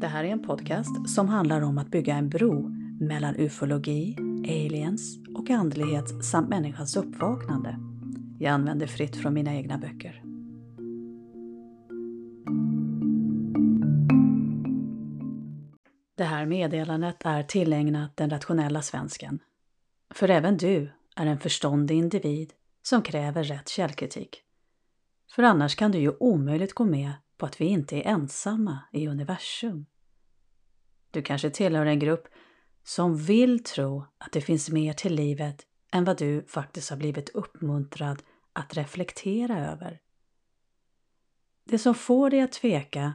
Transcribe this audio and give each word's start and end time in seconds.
Det 0.00 0.06
här 0.06 0.24
är 0.24 0.28
en 0.28 0.42
podcast 0.42 1.08
som 1.08 1.28
handlar 1.28 1.60
om 1.60 1.78
att 1.78 1.90
bygga 1.90 2.14
en 2.14 2.28
bro 2.28 2.68
mellan 3.00 3.36
ufologi, 3.36 4.16
aliens 4.44 5.18
och 5.34 5.50
andlighet 5.50 6.24
samt 6.24 6.48
människans 6.48 6.96
uppvaknande. 6.96 7.76
Jag 8.38 8.50
använder 8.50 8.86
fritt 8.86 9.16
från 9.16 9.34
mina 9.34 9.54
egna 9.54 9.78
böcker. 9.78 10.22
Det 16.14 16.24
här 16.24 16.46
meddelandet 16.46 17.16
är 17.24 17.42
tillägnat 17.42 18.16
den 18.16 18.30
rationella 18.30 18.82
svensken. 18.82 19.38
För 20.14 20.30
även 20.30 20.56
du 20.56 20.90
är 21.18 21.26
en 21.26 21.38
förståndig 21.38 21.96
individ 21.96 22.52
som 22.82 23.02
kräver 23.02 23.44
rätt 23.44 23.68
källkritik. 23.68 24.42
För 25.30 25.42
annars 25.42 25.76
kan 25.76 25.92
du 25.92 25.98
ju 25.98 26.12
omöjligt 26.20 26.74
gå 26.74 26.84
med 26.84 27.12
på 27.36 27.46
att 27.46 27.60
vi 27.60 27.64
inte 27.64 27.96
är 27.96 28.06
ensamma 28.06 28.78
i 28.92 29.08
universum. 29.08 29.86
Du 31.10 31.22
kanske 31.22 31.50
tillhör 31.50 31.86
en 31.86 31.98
grupp 31.98 32.28
som 32.84 33.16
vill 33.16 33.64
tro 33.64 34.04
att 34.18 34.32
det 34.32 34.40
finns 34.40 34.70
mer 34.70 34.92
till 34.92 35.14
livet 35.14 35.66
än 35.92 36.04
vad 36.04 36.18
du 36.18 36.44
faktiskt 36.48 36.90
har 36.90 36.96
blivit 36.96 37.28
uppmuntrad 37.28 38.22
att 38.52 38.76
reflektera 38.76 39.70
över. 39.70 40.00
Det 41.64 41.78
som 41.78 41.94
får 41.94 42.30
dig 42.30 42.40
att 42.40 42.52
tveka, 42.52 43.12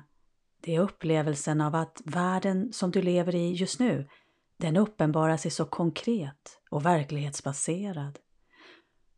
det 0.61 0.75
är 0.75 0.79
upplevelsen 0.79 1.61
av 1.61 1.75
att 1.75 2.01
världen 2.05 2.73
som 2.73 2.91
du 2.91 3.01
lever 3.01 3.35
i 3.35 3.53
just 3.53 3.79
nu, 3.79 4.09
den 4.57 4.77
uppenbarar 4.77 5.37
sig 5.37 5.51
så 5.51 5.65
konkret 5.65 6.59
och 6.69 6.85
verklighetsbaserad. 6.85 8.19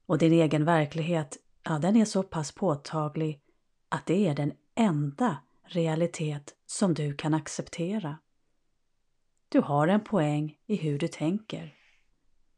Och 0.05 0.17
din 0.17 0.34
egen 0.34 0.66
verklighet, 0.66 1.38
ja 1.63 1.80
den 1.80 1.95
är 1.95 2.05
så 2.05 2.23
pass 2.23 2.52
påtaglig 2.52 3.41
att 3.90 4.05
det 4.05 4.27
är 4.27 4.35
den 4.35 4.54
enda 4.76 5.37
realitet 5.65 6.55
som 6.65 6.93
du 6.93 7.15
kan 7.15 7.34
acceptera. 7.34 8.18
Du 9.49 9.62
har 9.62 9.87
en 9.87 10.04
poäng 10.04 10.57
i 10.65 10.76
hur 10.76 10.99
du 10.99 11.07
tänker. 11.07 11.76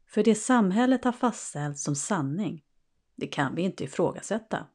För 0.06 0.24
det 0.24 0.34
samhället 0.34 1.04
har 1.04 1.12
fastställt 1.12 1.78
som 1.78 1.94
sanning, 1.94 2.64
det 3.16 3.26
kan 3.26 3.54
vi 3.54 3.62
inte 3.62 3.84
ifrågasätta. 3.84 4.66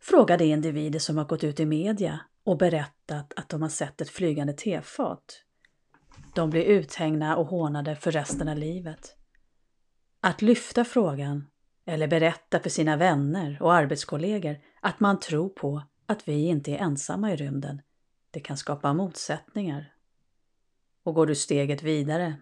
Fråga 0.00 0.36
de 0.36 0.44
individer 0.44 0.98
som 0.98 1.16
har 1.16 1.24
gått 1.24 1.44
ut 1.44 1.60
i 1.60 1.66
media 1.66 2.20
och 2.44 2.58
berättat 2.58 3.32
att 3.36 3.48
de 3.48 3.62
har 3.62 3.68
sett 3.68 4.00
ett 4.00 4.10
flygande 4.10 4.52
tefat. 4.52 5.42
De 6.34 6.50
blir 6.50 6.64
uthängda 6.64 7.36
och 7.36 7.46
hånade 7.46 7.96
för 7.96 8.10
resten 8.10 8.48
av 8.48 8.56
livet. 8.56 9.16
Att 10.20 10.42
lyfta 10.42 10.84
frågan 10.84 11.46
eller 11.86 12.06
berätta 12.06 12.60
för 12.60 12.70
sina 12.70 12.96
vänner 12.96 13.58
och 13.60 13.74
arbetskollegor 13.74 14.56
att 14.80 15.00
man 15.00 15.20
tror 15.20 15.48
på 15.48 15.82
att 16.06 16.28
vi 16.28 16.46
inte 16.46 16.72
är 16.72 16.78
ensamma 16.78 17.32
i 17.32 17.36
rymden, 17.36 17.82
det 18.30 18.40
kan 18.40 18.56
skapa 18.56 18.92
motsättningar. 18.92 19.92
Och 21.02 21.14
går 21.14 21.26
du 21.26 21.34
steget 21.34 21.82
vidare, 21.82 22.36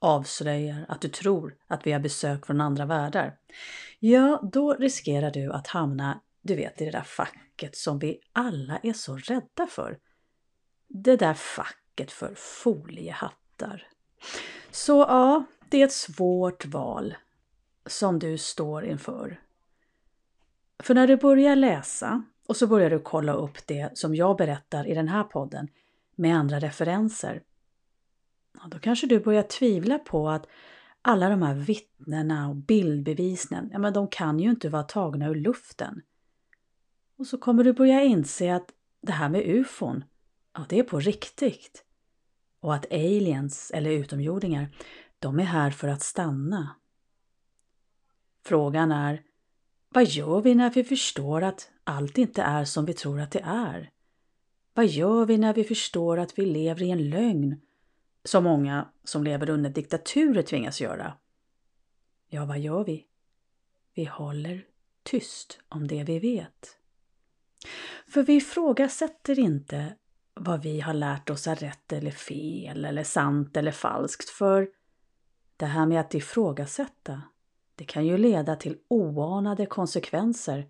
avslöjar 0.00 0.86
att 0.88 1.00
du 1.00 1.08
tror 1.08 1.56
att 1.66 1.86
vi 1.86 1.92
har 1.92 2.00
besök 2.00 2.46
från 2.46 2.60
andra 2.60 2.86
världar, 2.86 3.36
ja, 3.98 4.40
då 4.52 4.74
riskerar 4.74 5.30
du 5.30 5.52
att 5.52 5.66
hamna, 5.66 6.20
du 6.42 6.54
vet, 6.54 6.80
i 6.80 6.84
det 6.84 6.90
där 6.90 7.02
facket 7.02 7.76
som 7.76 7.98
vi 7.98 8.20
alla 8.32 8.78
är 8.82 8.92
så 8.92 9.16
rädda 9.16 9.66
för. 9.66 9.98
Det 10.88 11.16
där 11.16 11.34
facket 11.34 11.83
för 12.10 12.34
foliehattar. 12.36 13.86
Så 14.70 14.92
ja, 14.92 15.44
det 15.68 15.80
är 15.80 15.84
ett 15.84 15.92
svårt 15.92 16.66
val 16.66 17.14
som 17.86 18.18
du 18.18 18.38
står 18.38 18.84
inför. 18.84 19.40
För 20.78 20.94
när 20.94 21.06
du 21.06 21.16
börjar 21.16 21.56
läsa 21.56 22.22
och 22.46 22.56
så 22.56 22.66
börjar 22.66 22.90
du 22.90 22.98
kolla 22.98 23.32
upp 23.32 23.66
det 23.66 23.98
som 23.98 24.14
jag 24.14 24.36
berättar 24.36 24.86
i 24.88 24.94
den 24.94 25.08
här 25.08 25.24
podden 25.24 25.68
med 26.14 26.36
andra 26.36 26.58
referenser. 26.58 27.42
Då 28.68 28.78
kanske 28.78 29.06
du 29.06 29.20
börjar 29.20 29.42
tvivla 29.42 29.98
på 29.98 30.28
att 30.28 30.46
alla 31.02 31.28
de 31.28 31.42
här 31.42 31.54
vittnena 31.54 32.48
och 32.48 32.56
bildbevisen, 32.56 33.68
ja 33.72 33.78
men 33.78 33.92
de 33.92 34.08
kan 34.08 34.38
ju 34.40 34.50
inte 34.50 34.68
vara 34.68 34.82
tagna 34.82 35.28
ur 35.28 35.34
luften. 35.34 36.02
Och 37.16 37.26
så 37.26 37.38
kommer 37.38 37.64
du 37.64 37.72
börja 37.72 38.02
inse 38.02 38.54
att 38.54 38.72
det 39.00 39.12
här 39.12 39.28
med 39.28 39.42
ufon, 39.46 40.04
ja 40.54 40.64
det 40.68 40.78
är 40.78 40.82
på 40.82 41.00
riktigt. 41.00 41.83
Och 42.64 42.74
att 42.74 42.92
aliens, 42.92 43.70
eller 43.74 43.90
utomjordingar, 43.90 44.68
de 45.18 45.40
är 45.40 45.44
här 45.44 45.70
för 45.70 45.88
att 45.88 46.02
stanna. 46.02 46.76
Frågan 48.44 48.92
är, 48.92 49.22
vad 49.88 50.04
gör 50.04 50.40
vi 50.40 50.54
när 50.54 50.70
vi 50.70 50.84
förstår 50.84 51.42
att 51.42 51.70
allt 51.84 52.18
inte 52.18 52.42
är 52.42 52.64
som 52.64 52.84
vi 52.84 52.94
tror 52.94 53.20
att 53.20 53.30
det 53.30 53.40
är? 53.44 53.90
Vad 54.74 54.86
gör 54.86 55.26
vi 55.26 55.38
när 55.38 55.54
vi 55.54 55.64
förstår 55.64 56.18
att 56.18 56.38
vi 56.38 56.46
lever 56.46 56.82
i 56.82 56.90
en 56.90 57.10
lögn, 57.10 57.60
som 58.24 58.44
många 58.44 58.88
som 59.04 59.24
lever 59.24 59.50
under 59.50 59.70
diktaturer 59.70 60.42
tvingas 60.42 60.80
göra? 60.80 61.14
Ja, 62.28 62.44
vad 62.44 62.58
gör 62.58 62.84
vi? 62.84 63.06
Vi 63.94 64.04
håller 64.04 64.64
tyst 65.02 65.60
om 65.68 65.88
det 65.88 66.04
vi 66.04 66.18
vet. 66.18 66.78
För 68.08 68.22
vi 68.22 68.34
ifrågasätter 68.34 69.38
inte 69.38 69.94
vad 70.34 70.62
vi 70.62 70.80
har 70.80 70.94
lärt 70.94 71.30
oss 71.30 71.46
är 71.46 71.54
rätt 71.56 71.92
eller 71.92 72.10
fel 72.10 72.84
eller 72.84 73.04
sant 73.04 73.56
eller 73.56 73.72
falskt. 73.72 74.30
För 74.30 74.68
det 75.56 75.66
här 75.66 75.86
med 75.86 76.00
att 76.00 76.14
ifrågasätta, 76.14 77.22
det 77.74 77.84
kan 77.84 78.06
ju 78.06 78.18
leda 78.18 78.56
till 78.56 78.76
oanade 78.88 79.66
konsekvenser 79.66 80.68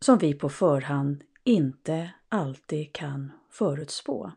som 0.00 0.18
vi 0.18 0.34
på 0.34 0.48
förhand 0.48 1.24
inte 1.44 2.10
alltid 2.28 2.92
kan 2.92 3.32
förutspå. 3.50 4.32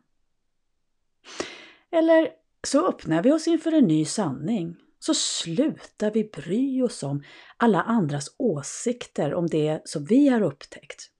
Eller 1.90 2.28
så 2.66 2.88
öppnar 2.88 3.22
vi 3.22 3.32
oss 3.32 3.48
inför 3.48 3.72
en 3.72 3.84
ny 3.84 4.04
sanning, 4.04 4.76
så 4.98 5.14
slutar 5.14 6.10
vi 6.10 6.24
bry 6.24 6.82
oss 6.82 7.02
om 7.02 7.22
alla 7.56 7.82
andras 7.82 8.34
åsikter 8.36 9.34
om 9.34 9.46
det 9.46 9.82
som 9.84 10.04
vi 10.04 10.28
har 10.28 10.42
upptäckt. 10.42 11.10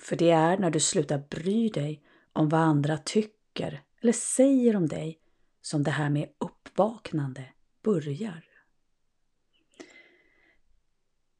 För 0.00 0.16
det 0.16 0.30
är 0.30 0.58
när 0.58 0.70
du 0.70 0.80
slutar 0.80 1.22
bry 1.30 1.68
dig 1.68 2.02
om 2.38 2.48
vad 2.48 2.60
andra 2.60 2.98
tycker 2.98 3.82
eller 4.00 4.12
säger 4.12 4.76
om 4.76 4.88
dig 4.88 5.18
som 5.62 5.82
det 5.82 5.90
här 5.90 6.10
med 6.10 6.28
uppvaknande 6.38 7.44
börjar. 7.82 8.44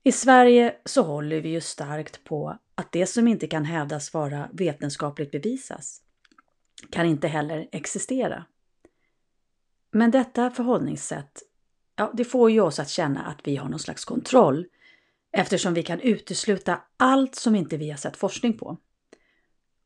I 0.03 0.13
Sverige 0.13 0.77
så 0.85 1.03
håller 1.03 1.41
vi 1.41 1.49
ju 1.49 1.61
starkt 1.61 2.25
på 2.25 2.59
att 2.75 2.93
det 2.93 3.07
som 3.07 3.29
inte 3.29 3.47
kan 3.47 3.65
hävdas 3.65 4.15
vara 4.15 4.49
vetenskapligt 4.53 5.31
bevisas 5.31 6.03
kan 6.91 7.07
inte 7.07 7.29
heller 7.29 7.69
existera. 7.73 8.45
Men 9.91 10.11
detta 10.11 10.51
förhållningssätt, 10.51 11.43
ja, 11.97 12.13
det 12.15 12.25
får 12.25 12.51
ju 12.51 12.61
oss 12.61 12.79
att 12.79 12.89
känna 12.89 13.27
att 13.27 13.41
vi 13.45 13.57
har 13.57 13.69
någon 13.69 13.79
slags 13.79 14.05
kontroll 14.05 14.67
eftersom 15.33 15.75
vi 15.75 15.83
kan 15.83 16.01
utesluta 16.01 16.81
allt 16.97 17.35
som 17.35 17.55
inte 17.55 17.77
vi 17.77 17.91
har 17.91 17.97
sett 17.97 18.17
forskning 18.17 18.59
på. 18.59 18.79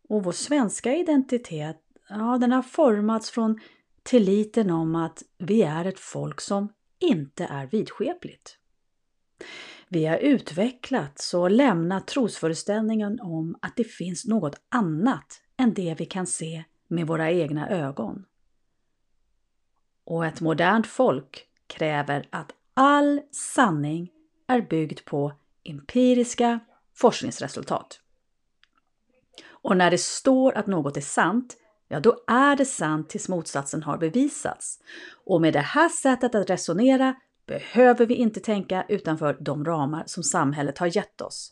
Och 0.09 0.25
vår 0.25 0.33
svenska 0.33 0.95
identitet, 0.95 1.81
ja, 2.09 2.39
den 2.41 2.53
har 2.53 2.63
formats 2.63 3.31
från 3.31 3.61
tilliten 4.03 4.71
om 4.71 4.95
att 4.95 5.23
vi 5.39 5.63
är 5.63 5.85
ett 5.85 5.99
folk 5.99 6.41
som 6.41 6.69
inte 6.99 7.45
är 7.45 7.67
vidskepligt. 7.67 8.59
Vi 9.89 10.07
har 10.07 10.17
utvecklats 10.17 11.35
och 11.35 11.51
lämnat 11.51 12.07
trosföreställningen 12.07 13.21
om 13.21 13.57
att 13.63 13.77
det 13.77 13.85
finns 13.85 14.27
något 14.27 14.61
annat 14.69 15.43
än 15.57 15.75
det 15.75 15.95
vi 15.99 16.07
kan 16.07 16.27
se 16.27 16.65
med 16.89 17.07
våra 17.07 17.31
egna 17.31 17.69
ögon. 17.69 18.25
Och 20.05 20.27
ett 20.27 20.41
modernt 20.41 20.87
folk 20.87 21.47
kräver 21.67 22.29
att 22.31 22.53
all 22.75 23.21
sanning 23.31 24.11
är 24.47 24.61
byggd 24.61 25.05
på 25.05 25.33
empiriska 25.65 26.61
forskningsresultat. 26.95 28.02
Och 29.63 29.77
när 29.77 29.91
det 29.91 29.99
står 29.99 30.53
att 30.53 30.67
något 30.67 30.97
är 30.97 31.01
sant, 31.01 31.57
ja 31.89 32.01
då 32.01 32.25
är 32.27 32.57
det 32.57 32.65
sant 32.65 33.09
tills 33.09 33.29
motsatsen 33.29 33.83
har 33.83 33.99
bevisats. 33.99 34.79
Och 35.25 35.41
med 35.41 35.53
det 35.53 35.61
här 35.61 35.89
sättet 35.89 36.35
att 36.35 36.51
resonera 36.51 37.15
behöver 37.47 38.07
vi 38.07 38.15
inte 38.15 38.41
tänka 38.41 38.85
utanför 38.89 39.37
de 39.41 39.65
ramar 39.65 40.03
som 40.07 40.23
samhället 40.23 40.79
har 40.79 40.97
gett 40.97 41.21
oss. 41.21 41.51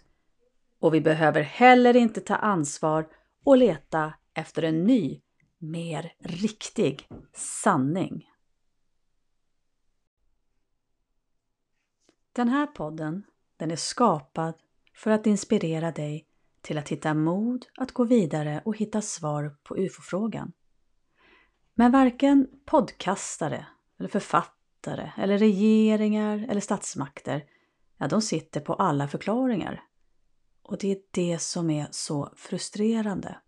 Och 0.81 0.95
vi 0.95 1.01
behöver 1.01 1.43
heller 1.43 1.97
inte 1.97 2.21
ta 2.21 2.37
ansvar 2.37 3.09
och 3.45 3.57
leta 3.57 4.15
efter 4.35 4.63
en 4.63 4.85
ny, 4.85 5.21
mer 5.59 6.13
riktig 6.19 7.09
sanning. 7.35 8.27
Den 12.33 12.49
här 12.49 12.67
podden, 12.67 13.23
den 13.57 13.71
är 13.71 13.77
skapad 13.77 14.55
för 14.95 15.11
att 15.11 15.27
inspirera 15.27 15.93
dig 15.93 16.27
till 16.61 16.79
att 16.79 16.89
hitta 16.89 17.15
mod 17.15 17.67
att 17.77 17.93
gå 17.93 18.05
vidare 18.05 18.63
och 18.65 18.77
hitta 18.77 19.03
svar 19.03 19.57
på 19.63 19.77
UFO-frågan. 19.77 20.53
Men 21.75 21.93
varken 21.93 22.47
podcastare 22.67 23.67
eller 23.99 24.09
författare 24.09 25.11
eller 25.17 25.39
regeringar 25.39 26.47
eller 26.49 26.61
statsmakter, 26.61 27.45
ja 27.99 28.09
de 28.09 28.23
sitter 28.23 28.61
på 28.61 28.75
alla 28.75 29.09
förklaringar. 29.09 29.83
Och 30.63 30.79
det 30.79 30.93
är 30.93 30.99
det 31.11 31.39
som 31.39 31.71
är 31.71 31.89
så 31.91 32.33
frustrerande. 32.37 33.39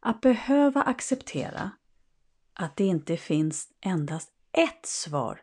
Att 0.00 0.20
behöva 0.20 0.82
acceptera 0.82 1.70
att 2.54 2.76
det 2.76 2.84
inte 2.84 3.16
finns 3.16 3.68
endast 3.80 4.32
ett 4.52 4.86
svar 4.86 5.42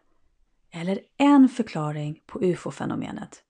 eller 0.72 1.00
en 1.18 1.50
förklaring 1.50 2.22
på 2.26 2.42
ufo-fenomenet. 2.42 3.44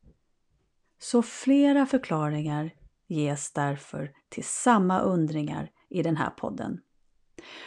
Så 0.99 1.21
flera 1.21 1.85
förklaringar 1.85 2.71
ges 3.07 3.51
därför 3.51 4.11
till 4.29 4.43
samma 4.43 4.99
undringar 4.99 5.71
i 5.89 6.03
den 6.03 6.17
här 6.17 6.29
podden. 6.29 6.81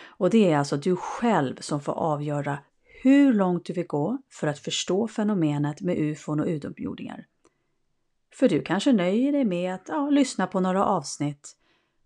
Och 0.04 0.30
det 0.30 0.52
är 0.52 0.58
alltså 0.58 0.76
du 0.76 0.96
själv 0.96 1.56
som 1.60 1.80
får 1.80 1.92
avgöra 1.92 2.58
hur 3.02 3.32
långt 3.32 3.64
du 3.64 3.72
vill 3.72 3.86
gå 3.86 4.18
för 4.30 4.46
att 4.46 4.58
förstå 4.58 5.08
fenomenet 5.08 5.80
med 5.80 5.98
ufon 5.98 6.40
och 6.40 6.46
utomjordingar. 6.46 7.26
För 8.34 8.48
du 8.48 8.62
kanske 8.62 8.92
nöjer 8.92 9.32
dig 9.32 9.44
med 9.44 9.74
att 9.74 9.88
ja, 9.88 10.10
lyssna 10.10 10.46
på 10.46 10.60
några 10.60 10.84
avsnitt 10.84 11.56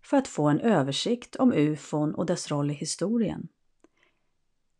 för 0.03 0.17
att 0.17 0.27
få 0.27 0.49
en 0.49 0.59
översikt 0.59 1.35
om 1.35 1.53
ufon 1.53 2.15
och 2.15 2.25
dess 2.25 2.51
roll 2.51 2.71
i 2.71 2.73
historien. 2.73 3.47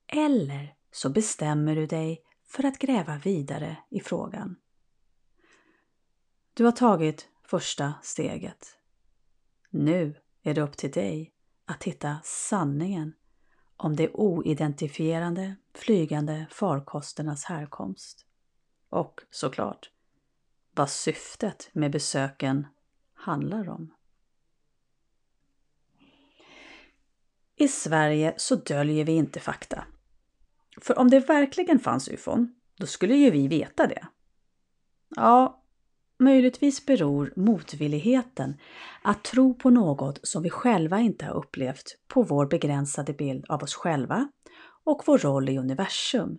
Eller 0.08 0.74
så 0.92 1.10
bestämmer 1.10 1.76
du 1.76 1.86
dig 1.86 2.22
för 2.48 2.66
att 2.66 2.80
gräva 2.80 3.18
vidare 3.18 3.78
i 3.90 4.00
frågan. 4.00 4.56
Du 6.54 6.66
har 6.66 6.72
tagit 6.72 7.28
första 7.48 7.94
steget. 8.02 8.78
Nu 9.70 10.16
är 10.44 10.54
det 10.54 10.62
upp 10.62 10.78
till 10.78 10.92
dig 10.92 11.34
att 11.66 11.84
hitta 11.84 12.18
sanningen 12.24 13.14
om 13.78 13.96
de 13.96 14.10
oidentifierande 14.14 15.56
flygande 15.74 16.46
farkosternas 16.52 17.44
härkomst. 17.44 18.26
Och 18.90 19.22
såklart 19.30 19.92
vad 20.72 20.90
syftet 20.90 21.70
med 21.74 21.92
besöken 21.92 22.68
handlar 23.14 23.70
om. 23.70 23.94
I 27.56 27.68
Sverige 27.68 28.34
så 28.38 28.56
döljer 28.56 29.06
vi 29.06 29.12
inte 29.12 29.40
fakta. 29.40 29.86
För 30.82 31.00
om 31.00 31.10
det 31.10 31.20
verkligen 31.20 31.80
fanns 31.80 32.08
ufon, 32.08 32.56
då 32.76 32.88
skulle 32.88 33.16
ju 33.16 33.32
vi 33.32 33.48
veta 33.48 33.88
det. 33.88 34.08
Ja, 35.10 35.65
möjligtvis 36.20 36.86
beror 36.86 37.34
motvilligheten 37.36 38.58
att 39.02 39.24
tro 39.24 39.54
på 39.54 39.70
något 39.70 40.20
som 40.28 40.44
vi 40.44 40.50
själva 40.50 41.00
inte 41.00 41.26
har 41.26 41.34
upplevt 41.34 41.98
på 42.08 42.24
vår 42.24 42.46
begränsade 42.46 43.14
bild 43.14 43.46
av 43.50 43.64
oss 43.64 43.76
själva 43.76 44.28
och 44.84 45.04
vår 45.06 45.18
roll 45.18 45.50
i 45.50 45.58
universum. 45.58 46.38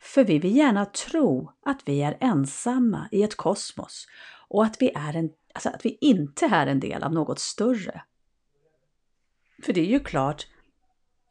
För 0.00 0.24
vi 0.24 0.38
vill 0.38 0.56
gärna 0.56 0.84
tro 0.84 1.52
att 1.64 1.80
vi 1.84 2.02
är 2.02 2.16
ensamma 2.20 3.08
i 3.12 3.22
ett 3.22 3.36
kosmos 3.36 4.06
och 4.48 4.64
att 4.64 4.82
vi, 4.82 4.92
är 4.94 5.16
en, 5.16 5.30
alltså 5.54 5.68
att 5.68 5.84
vi 5.84 5.98
inte 6.00 6.46
är 6.46 6.66
en 6.66 6.80
del 6.80 7.02
av 7.02 7.12
något 7.12 7.38
större. 7.38 8.02
För 9.62 9.72
det 9.72 9.80
är 9.80 9.86
ju 9.86 10.00
klart 10.00 10.46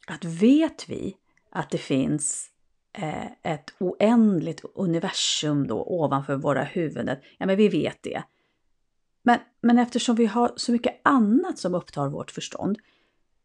att 0.06 0.24
vet 0.24 0.88
vi 0.88 1.16
att 1.50 1.70
det 1.70 1.78
finns 1.78 2.50
Eh, 2.98 3.26
ett 3.42 3.74
oändligt 3.78 4.64
universum 4.74 5.66
då 5.66 5.84
ovanför 5.84 6.36
våra 6.36 6.64
huvuden, 6.64 7.16
ja 7.38 7.46
men 7.46 7.56
vi 7.56 7.68
vet 7.68 8.02
det. 8.02 8.22
Men, 9.22 9.38
men 9.60 9.78
eftersom 9.78 10.16
vi 10.16 10.26
har 10.26 10.52
så 10.56 10.72
mycket 10.72 11.00
annat 11.04 11.58
som 11.58 11.74
upptar 11.74 12.08
vårt 12.08 12.30
förstånd, 12.30 12.78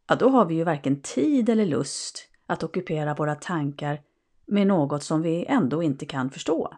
ja 0.08 0.16
då 0.16 0.30
har 0.30 0.46
vi 0.46 0.56
ju 0.56 0.64
varken 0.64 1.02
tid 1.02 1.50
eller 1.50 1.66
lust 1.66 2.30
att 2.46 2.64
ockupera 2.64 3.14
våra 3.14 3.36
tankar 3.36 4.02
med 4.46 4.68
något 4.68 5.04
som 5.04 5.22
vi 5.22 5.46
ändå 5.46 5.84
inte 5.84 6.06
kan 6.06 6.30
förstå. 6.30 6.74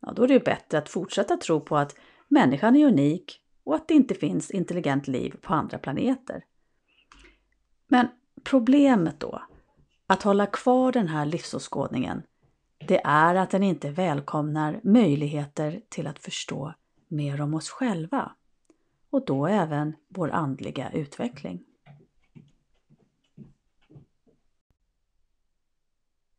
Ja, 0.00 0.12
då 0.12 0.24
är 0.24 0.28
det 0.28 0.44
bättre 0.44 0.78
att 0.78 0.88
fortsätta 0.88 1.36
tro 1.36 1.60
på 1.60 1.76
att 1.76 1.96
människan 2.28 2.76
är 2.76 2.86
unik 2.86 3.40
och 3.64 3.74
att 3.74 3.88
det 3.88 3.94
inte 3.94 4.14
finns 4.14 4.50
intelligent 4.50 5.08
liv 5.08 5.36
på 5.42 5.54
andra 5.54 5.78
planeter. 5.78 6.44
Men 7.88 8.08
problemet 8.44 9.20
då, 9.20 9.42
att 10.12 10.22
hålla 10.22 10.46
kvar 10.46 10.92
den 10.92 11.08
här 11.08 11.26
livsåskådningen, 11.26 12.22
det 12.78 13.00
är 13.04 13.34
att 13.34 13.50
den 13.50 13.62
inte 13.62 13.90
välkomnar 13.90 14.80
möjligheter 14.84 15.82
till 15.88 16.06
att 16.06 16.18
förstå 16.18 16.74
mer 17.08 17.40
om 17.40 17.54
oss 17.54 17.70
själva 17.70 18.32
och 19.10 19.24
då 19.24 19.46
även 19.46 19.96
vår 20.08 20.30
andliga 20.30 20.90
utveckling. 20.90 21.64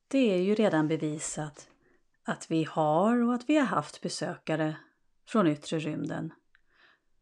Det 0.08 0.34
är 0.34 0.42
ju 0.42 0.56
redan 0.56 0.88
bevisat 0.88 1.68
att 2.24 2.52
vi 2.52 2.64
har 2.64 3.22
och 3.22 3.34
att 3.34 3.50
vi 3.50 3.58
har 3.58 3.66
haft 3.66 4.02
besökare 4.02 4.76
från 5.28 5.48
yttre 5.48 5.80
rymden. 5.80 6.34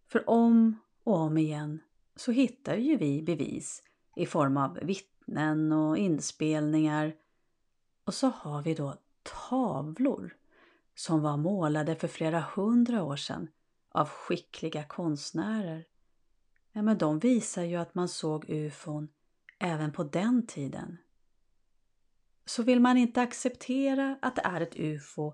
För 0.07 0.30
om 0.30 0.80
och 1.04 1.15
om 1.15 1.38
igen 1.38 1.80
så 2.15 2.31
hittar 2.31 2.75
ju 2.75 2.97
vi 2.97 3.21
bevis 3.21 3.83
i 4.15 4.25
form 4.25 4.57
av 4.57 4.80
vittnen 4.81 5.10
och 5.71 5.97
inspelningar. 5.97 7.15
Och 8.06 8.13
så 8.13 8.27
har 8.27 8.62
vi 8.62 8.73
då 8.73 8.95
tavlor 9.50 10.38
som 10.95 11.21
var 11.21 11.38
målade 11.38 11.95
för 11.95 12.07
flera 12.07 12.39
hundra 12.56 13.03
år 13.03 13.15
sedan 13.15 13.47
av 13.91 14.09
skickliga 14.09 14.83
konstnärer. 14.83 15.85
Ja, 16.71 16.81
men 16.81 16.97
de 16.97 17.19
visar 17.19 17.63
ju 17.63 17.75
att 17.75 17.95
man 17.95 18.07
såg 18.07 18.45
ufon 18.50 19.07
även 19.59 19.91
på 19.91 20.03
den 20.03 20.47
tiden 20.47 20.97
så 22.45 22.63
vill 22.63 22.79
man 22.79 22.97
inte 22.97 23.21
acceptera 23.21 24.18
att 24.21 24.35
det 24.35 24.41
är 24.41 24.62
ett 24.62 24.75
UFO 24.75 25.33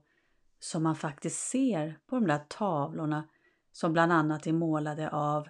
som 0.60 0.84
man 0.84 0.96
faktiskt 0.96 1.50
ser 1.50 2.00
på 2.08 2.16
de 2.16 2.28
där 2.28 2.46
tavlorna 2.48 3.30
som 3.72 3.94
bland 3.94 4.12
annat 4.12 4.48
är 4.48 4.54
målade 4.54 5.10
av 5.10 5.48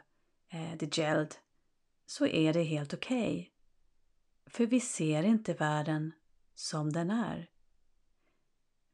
eh, 0.51 0.77
The 0.77 0.85
Geld 0.85 1.35
så 2.05 2.27
är 2.27 2.53
det 2.53 2.63
helt 2.63 2.93
okej. 2.93 3.31
Okay. 3.31 3.49
För 4.57 4.65
vi 4.65 4.79
ser 4.79 5.23
inte 5.23 5.53
världen 5.53 6.11
som 6.55 6.93
den 6.93 7.11
är. 7.11 7.49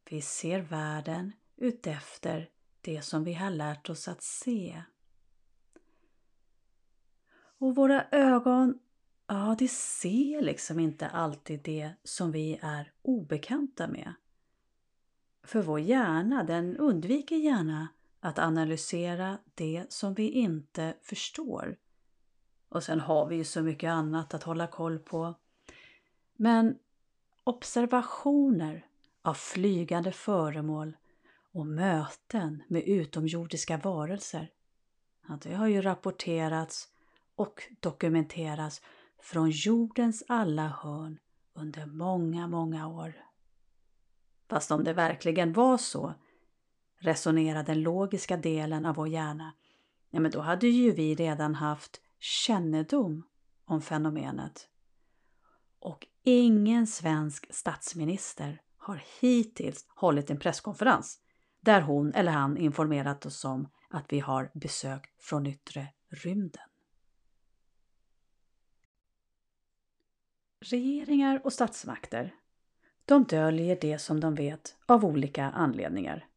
Vi 0.09 0.21
ser 0.21 0.59
världen 0.59 1.31
utefter 1.55 2.49
det 2.81 3.01
som 3.01 3.23
vi 3.23 3.33
har 3.33 3.49
lärt 3.49 3.89
oss 3.89 4.07
att 4.07 4.23
se. 4.23 4.83
Och 7.35 7.75
våra 7.75 8.05
ögon 8.11 8.79
ja, 9.27 9.55
de 9.59 9.67
ser 9.67 10.41
liksom 10.41 10.79
inte 10.79 11.07
alltid 11.07 11.61
det 11.63 11.93
som 12.03 12.31
vi 12.31 12.59
är 12.61 12.91
obekanta 13.01 13.87
med. 13.87 14.13
För 15.43 15.61
vår 15.61 15.79
hjärna, 15.79 16.43
den 16.43 16.77
undviker 16.77 17.35
gärna 17.35 17.87
att 18.19 18.39
analysera 18.39 19.37
det 19.55 19.85
som 19.89 20.13
vi 20.13 20.29
inte 20.29 20.93
förstår. 21.01 21.77
Och 22.69 22.83
sen 22.83 22.99
har 22.99 23.25
vi 23.25 23.35
ju 23.35 23.43
så 23.43 23.61
mycket 23.61 23.89
annat 23.89 24.33
att 24.33 24.43
hålla 24.43 24.67
koll 24.67 24.99
på. 24.99 25.35
Men 26.35 26.77
observationer 27.43 28.85
av 29.21 29.33
flygande 29.33 30.11
föremål 30.11 30.97
och 31.53 31.67
möten 31.67 32.63
med 32.67 32.83
utomjordiska 32.83 33.77
varelser, 33.77 34.51
ja, 35.27 35.37
det 35.41 35.53
har 35.53 35.67
ju 35.67 35.81
rapporterats 35.81 36.87
och 37.35 37.63
dokumenterats 37.79 38.81
från 39.21 39.49
jordens 39.49 40.23
alla 40.27 40.67
hörn 40.67 41.19
under 41.53 41.85
många, 41.85 42.47
många 42.47 42.87
år. 42.87 43.13
Fast 44.49 44.71
om 44.71 44.83
det 44.83 44.93
verkligen 44.93 45.53
var 45.53 45.77
så, 45.77 46.13
resonerar 46.97 47.63
den 47.63 47.81
logiska 47.81 48.37
delen 48.37 48.85
av 48.85 48.95
vår 48.95 49.07
hjärna, 49.07 49.53
ja 50.09 50.19
men 50.19 50.31
då 50.31 50.39
hade 50.39 50.67
ju 50.67 50.91
vi 50.91 51.15
redan 51.15 51.55
haft 51.55 52.01
kännedom 52.19 53.23
om 53.65 53.81
fenomenet. 53.81 54.69
Och 55.83 56.07
ingen 56.23 56.87
svensk 56.87 57.53
statsminister 57.53 58.61
har 58.77 59.03
hittills 59.21 59.85
hållit 59.87 60.29
en 60.29 60.39
presskonferens 60.39 61.19
där 61.59 61.81
hon 61.81 62.13
eller 62.13 62.31
han 62.31 62.57
informerat 62.57 63.25
oss 63.25 63.45
om 63.45 63.69
att 63.89 64.13
vi 64.13 64.19
har 64.19 64.51
besök 64.53 65.13
från 65.19 65.47
yttre 65.47 65.87
rymden. 66.09 66.63
Regeringar 70.59 71.41
och 71.43 71.53
statsmakter, 71.53 72.35
de 73.05 73.23
döljer 73.23 73.77
det 73.81 73.99
som 73.99 74.19
de 74.19 74.35
vet 74.35 74.75
av 74.85 75.05
olika 75.05 75.45
anledningar. 75.45 76.27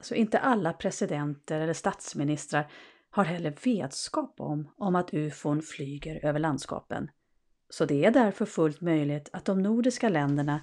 Så 0.00 0.14
inte 0.14 0.38
alla 0.38 0.72
presidenter 0.72 1.60
eller 1.60 1.72
statsministrar 1.72 2.70
har 3.10 3.24
heller 3.24 3.56
vetskap 3.64 4.40
om, 4.40 4.72
om 4.76 4.96
att 4.96 5.14
ufon 5.14 5.62
flyger 5.62 6.24
över 6.24 6.38
landskapen. 6.40 7.10
Så 7.68 7.84
det 7.84 8.04
är 8.04 8.10
därför 8.10 8.46
fullt 8.46 8.80
möjligt 8.80 9.28
att 9.32 9.44
de 9.44 9.62
nordiska 9.62 10.08
länderna 10.08 10.60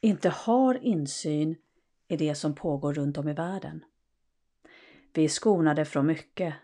inte 0.00 0.28
har 0.28 0.74
insyn 0.74 1.56
i 2.08 2.16
det 2.16 2.34
som 2.34 2.54
pågår 2.54 2.94
runt 2.94 3.18
om 3.18 3.28
i 3.28 3.32
världen. 3.32 3.84
Vi 5.12 5.24
är 5.24 5.28
skonade 5.28 5.84
från 5.84 6.06
mycket. 6.06 6.54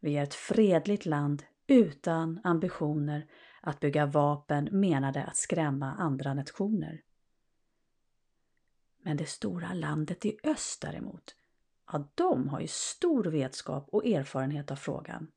Vi 0.00 0.16
är 0.16 0.22
ett 0.22 0.34
fredligt 0.34 1.06
land 1.06 1.42
utan 1.66 2.40
ambitioner 2.44 3.26
att 3.60 3.80
bygga 3.80 4.06
vapen 4.06 4.68
menade 4.72 5.24
att 5.24 5.36
skrämma 5.36 5.92
andra 5.92 6.34
nationer. 6.34 7.02
Men 9.02 9.16
det 9.16 9.26
stora 9.26 9.72
landet 9.72 10.24
i 10.24 10.38
öst 10.44 10.82
däremot, 10.82 11.36
ja, 11.92 12.08
de 12.14 12.48
har 12.48 12.60
ju 12.60 12.66
stor 12.68 13.24
vetskap 13.24 13.88
och 13.88 14.06
erfarenhet 14.06 14.70
av 14.70 14.76
frågan. 14.76 15.30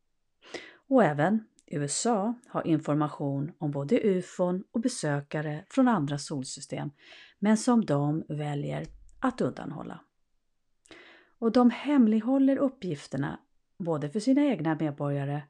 Och 0.88 1.04
även 1.04 1.48
USA 1.72 2.34
har 2.48 2.68
information 2.68 3.52
om 3.58 3.72
både 3.72 4.00
ufon 4.00 4.64
och 4.72 4.82
besökare 4.82 5.66
från 5.70 5.88
andra 5.88 6.18
solsystem, 6.18 6.92
men 7.40 7.58
som 7.58 7.86
de 7.86 8.24
väljer 8.28 8.86
att 9.20 9.42
undanhålla. 9.42 10.00
Och 11.40 11.52
de 11.52 11.70
hemlighåller 11.70 12.58
uppgifterna 12.58 13.40
både 13.78 14.10
för 14.10 14.20
sina 14.20 14.46
egna 14.46 14.78
medborgare 14.80 15.42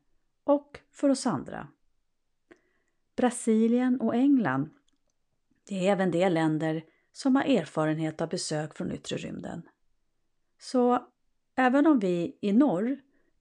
och 0.43 0.79
för 0.91 1.09
oss 1.09 1.27
andra. 1.27 1.67
Brasilien 3.15 4.01
och 4.01 4.15
England, 4.15 4.69
det 5.67 5.87
är 5.87 5.91
även 5.91 6.11
de 6.11 6.29
länder 6.29 6.83
som 7.11 7.35
har 7.35 7.43
erfarenhet 7.43 8.21
av 8.21 8.29
besök 8.29 8.77
från 8.77 8.91
yttre 8.91 9.17
rymden. 9.17 9.61
Så 10.59 11.07
även 11.55 11.87
om 11.87 11.99
vi 11.99 12.37
i 12.41 12.53
norr 12.53 12.99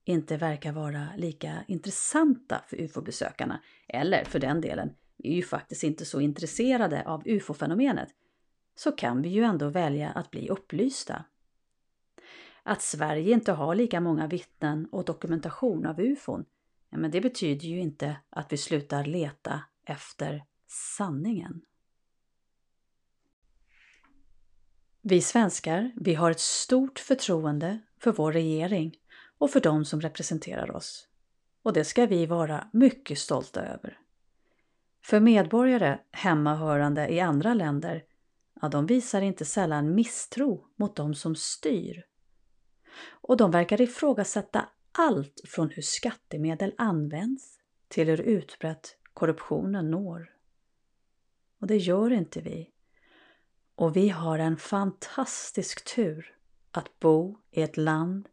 inte 0.09 0.37
verkar 0.37 0.73
vara 0.73 1.09
lika 1.17 1.65
intressanta 1.69 2.63
för 2.69 2.77
ufo-besökarna, 2.77 3.63
eller 3.89 4.25
för 4.25 4.39
den 4.39 4.61
delen, 4.61 4.95
vi 5.17 5.29
är 5.29 5.35
ju 5.35 5.43
faktiskt 5.43 5.85
inte 5.85 6.05
så 6.05 6.21
intresserade 6.21 7.05
av 7.07 7.23
ufo-fenomenet, 7.27 8.09
så 8.75 8.93
kan 8.93 9.23
vi 9.23 9.29
ju 9.29 9.43
ändå 9.43 9.69
välja 9.69 10.11
att 10.11 10.31
bli 10.31 10.49
upplysta. 10.49 11.25
Att 12.63 12.83
Sverige 12.83 13.33
inte 13.33 13.53
har 13.53 13.75
lika 13.75 14.01
många 14.01 14.27
vittnen 14.27 14.89
och 14.93 15.05
dokumentation 15.05 15.87
av 15.87 16.01
ufon, 16.01 16.45
ja, 16.91 16.99
men 16.99 17.11
det 17.11 17.21
betyder 17.21 17.69
ju 17.69 17.81
inte 17.81 18.17
att 18.31 18.53
vi 18.53 18.57
slutar 18.57 19.05
leta 19.05 19.61
efter 19.85 20.45
sanningen. 20.97 21.61
Vi 25.03 25.21
svenskar, 25.21 25.93
vi 25.97 26.15
har 26.15 26.31
ett 26.31 26.41
stort 26.41 26.99
förtroende 26.99 27.79
för 27.99 28.13
vår 28.13 28.33
regering 28.33 28.97
och 29.39 29.51
för 29.51 29.61
de 29.61 29.85
som 29.85 30.01
representerar 30.01 30.77
oss. 30.77 31.09
Och 31.63 31.73
det 31.73 31.85
ska 31.85 32.07
vi 32.07 32.27
vara 32.27 32.69
mycket 32.73 33.19
stolta 33.19 33.67
över. 33.67 33.99
För 35.05 35.21
medborgare 35.21 35.99
hemmahörande 36.11 37.09
i 37.09 37.21
andra 37.21 37.55
länder, 37.55 38.05
ja, 38.61 38.69
de 38.69 38.87
visar 38.87 39.23
inte 39.23 39.45
sällan 39.45 39.95
misstro 39.95 40.67
mot 40.77 40.97
de 40.97 41.15
som 41.15 41.35
styr. 41.35 42.05
Och 43.09 43.37
de 43.37 43.51
verkar 43.51 43.81
ifrågasätta 43.81 44.69
allt 44.93 45.41
från 45.45 45.71
hur 45.71 45.83
skattemedel 45.83 46.75
används 46.79 47.59
till 47.89 48.09
hur 48.09 48.21
utbrett 48.21 48.97
korruptionen 49.15 49.91
når. 49.91 50.35
Och 51.61 51.67
det 51.67 51.77
gör 51.77 52.13
inte 52.13 52.41
vi. 52.41 52.71
Och 53.75 53.97
vi 53.97 54.09
har 54.09 54.39
en 54.39 54.57
fantastisk 54.57 55.95
tur 55.95 56.37
att 56.71 57.01
bo 57.01 57.39
i 57.51 57.63
ett 57.63 57.77
land 57.77 58.29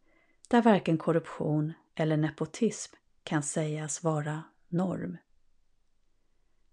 där 0.48 0.62
varken 0.62 0.98
korruption 0.98 1.72
eller 1.94 2.16
nepotism 2.16 2.96
kan 3.24 3.42
sägas 3.42 4.04
vara 4.04 4.42
norm. 4.68 5.16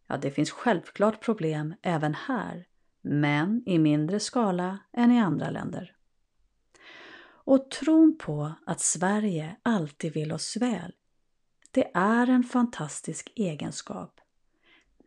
Ja, 0.07 0.17
det 0.17 0.31
finns 0.31 0.51
självklart 0.51 1.21
problem 1.21 1.73
även 1.81 2.13
här, 2.13 2.67
men 3.01 3.63
i 3.65 3.79
mindre 3.79 4.19
skala 4.19 4.79
än 4.93 5.11
i 5.11 5.19
andra 5.19 5.49
länder. 5.49 5.95
Och 7.45 7.71
tron 7.71 8.17
på 8.17 8.53
att 8.65 8.79
Sverige 8.79 9.55
alltid 9.63 10.13
vill 10.13 10.31
oss 10.31 10.57
väl, 10.57 10.93
det 11.71 11.91
är 11.93 12.27
en 12.27 12.43
fantastisk 12.43 13.33
egenskap. 13.35 14.21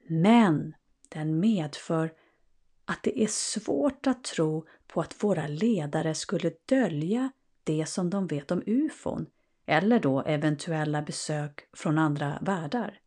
Men 0.08 0.75
den 1.08 1.40
medför 1.40 2.12
att 2.85 3.02
det 3.02 3.23
är 3.23 3.26
svårt 3.26 4.06
att 4.06 4.25
tro 4.25 4.66
på 4.87 5.00
att 5.00 5.25
våra 5.25 5.46
ledare 5.46 6.14
skulle 6.14 6.52
dölja 6.66 7.30
det 7.66 7.87
som 7.88 8.11
de 8.11 8.26
vet 8.26 8.50
om 8.50 8.62
ufon 8.66 9.26
eller 9.66 10.00
då 10.00 10.23
eventuella 10.23 11.02
besök 11.02 11.68
från 11.73 11.99
andra 11.99 12.38
världar. 12.42 13.00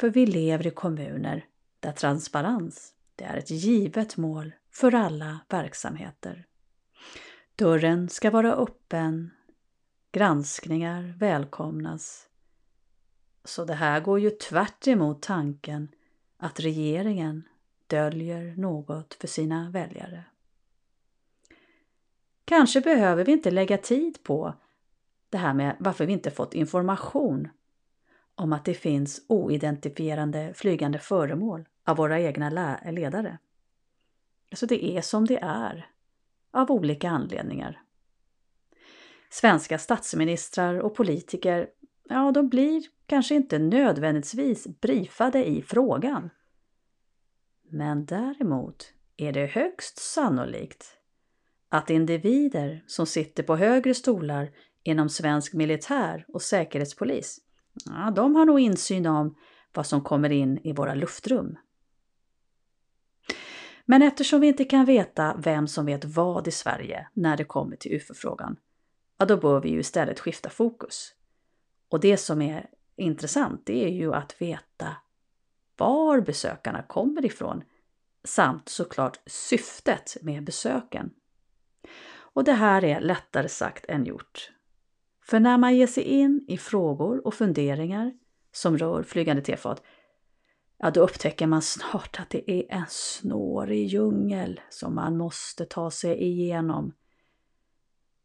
För 0.00 0.10
vi 0.10 0.26
lever 0.26 0.66
i 0.66 0.70
kommuner 0.70 1.46
där 1.80 1.92
transparens 1.92 2.94
det 3.18 3.24
är 3.24 3.36
ett 3.36 3.50
givet 3.50 4.16
mål 4.16 4.52
för 4.70 4.94
alla 4.94 5.40
verksamheter. 5.48 6.46
Dörren 7.56 8.08
ska 8.08 8.30
vara 8.30 8.54
öppen, 8.54 9.30
granskningar 10.12 11.14
välkomnas. 11.18 12.28
Så 13.44 13.64
det 13.64 13.74
här 13.74 14.00
går 14.00 14.20
ju 14.20 14.30
tvärt 14.30 14.86
emot 14.86 15.22
tanken 15.22 15.88
att 16.36 16.60
regeringen 16.60 17.48
döljer 17.86 18.56
något 18.56 19.14
för 19.14 19.28
sina 19.28 19.70
väljare. 19.70 20.24
Kanske 22.48 22.80
behöver 22.80 23.24
vi 23.24 23.32
inte 23.32 23.50
lägga 23.50 23.78
tid 23.78 24.22
på 24.22 24.54
det 25.30 25.38
här 25.38 25.54
med 25.54 25.76
varför 25.78 26.06
vi 26.06 26.12
inte 26.12 26.30
fått 26.30 26.54
information 26.54 27.48
om 28.34 28.52
att 28.52 28.64
det 28.64 28.74
finns 28.74 29.24
oidentifierande 29.28 30.52
flygande 30.54 30.98
föremål 30.98 31.68
av 31.84 31.96
våra 31.96 32.20
egna 32.20 32.78
ledare. 32.90 33.38
Så 34.52 34.66
det 34.66 34.84
är 34.84 35.00
som 35.02 35.26
det 35.26 35.38
är, 35.42 35.90
av 36.50 36.70
olika 36.70 37.10
anledningar. 37.10 37.82
Svenska 39.30 39.78
statsministrar 39.78 40.78
och 40.78 40.94
politiker, 40.94 41.68
ja 42.04 42.32
de 42.32 42.48
blir 42.48 42.82
kanske 43.06 43.34
inte 43.34 43.58
nödvändigtvis 43.58 44.66
briefade 44.80 45.48
i 45.48 45.62
frågan. 45.62 46.30
Men 47.70 48.06
däremot 48.06 48.92
är 49.16 49.32
det 49.32 49.46
högst 49.46 49.98
sannolikt 49.98 50.97
att 51.68 51.90
individer 51.90 52.84
som 52.86 53.06
sitter 53.06 53.42
på 53.42 53.56
högre 53.56 53.94
stolar 53.94 54.50
inom 54.82 55.08
svensk 55.08 55.54
militär 55.54 56.24
och 56.28 56.42
säkerhetspolis, 56.42 57.40
ja, 57.84 58.12
de 58.16 58.34
har 58.34 58.44
nog 58.44 58.60
insyn 58.60 59.06
om 59.06 59.36
vad 59.74 59.86
som 59.86 60.00
kommer 60.00 60.30
in 60.30 60.58
i 60.58 60.72
våra 60.72 60.94
luftrum. 60.94 61.58
Men 63.84 64.02
eftersom 64.02 64.40
vi 64.40 64.46
inte 64.46 64.64
kan 64.64 64.84
veta 64.84 65.36
vem 65.38 65.68
som 65.68 65.86
vet 65.86 66.04
vad 66.04 66.48
i 66.48 66.50
Sverige 66.50 67.08
när 67.12 67.36
det 67.36 67.44
kommer 67.44 67.76
till 67.76 67.92
UFO-frågan, 67.92 68.56
ja 69.18 69.26
då 69.26 69.36
bör 69.36 69.60
vi 69.60 69.68
ju 69.68 69.80
istället 69.80 70.20
skifta 70.20 70.50
fokus. 70.50 71.14
Och 71.88 72.00
det 72.00 72.16
som 72.16 72.42
är 72.42 72.66
intressant, 72.96 73.62
det 73.66 73.84
är 73.84 73.88
ju 73.88 74.14
att 74.14 74.42
veta 74.42 74.96
var 75.76 76.20
besökarna 76.20 76.82
kommer 76.82 77.24
ifrån 77.24 77.62
samt 78.24 78.68
såklart 78.68 79.20
syftet 79.26 80.16
med 80.22 80.44
besöken. 80.44 81.10
Och 82.38 82.44
det 82.44 82.52
här 82.52 82.84
är 82.84 83.00
lättare 83.00 83.48
sagt 83.48 83.84
än 83.88 84.04
gjort. 84.04 84.50
För 85.24 85.40
när 85.40 85.58
man 85.58 85.76
ger 85.76 85.86
sig 85.86 86.02
in 86.02 86.44
i 86.48 86.58
frågor 86.58 87.26
och 87.26 87.34
funderingar 87.34 88.12
som 88.52 88.78
rör 88.78 89.02
flygande 89.02 89.42
tefat, 89.42 89.82
ja 90.78 90.90
då 90.90 91.00
upptäcker 91.00 91.46
man 91.46 91.62
snart 91.62 92.20
att 92.20 92.30
det 92.30 92.50
är 92.50 92.64
en 92.68 92.84
snårig 92.88 93.86
djungel 93.86 94.60
som 94.70 94.94
man 94.94 95.16
måste 95.16 95.64
ta 95.64 95.90
sig 95.90 96.22
igenom. 96.22 96.92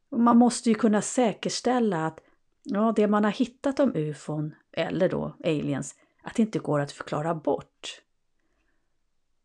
Och 0.10 0.20
man 0.20 0.38
måste 0.38 0.70
ju 0.70 0.76
kunna 0.76 1.02
säkerställa 1.02 2.06
att 2.06 2.20
ja, 2.64 2.94
det 2.96 3.08
man 3.08 3.24
har 3.24 3.32
hittat 3.32 3.80
om 3.80 3.96
ufon, 3.96 4.56
eller 4.72 5.10
då 5.10 5.36
aliens, 5.44 5.96
att 6.24 6.36
det 6.36 6.42
inte 6.42 6.60
går 6.60 6.80
att 6.80 6.92
förklara 6.92 7.36
bort. 7.36 8.02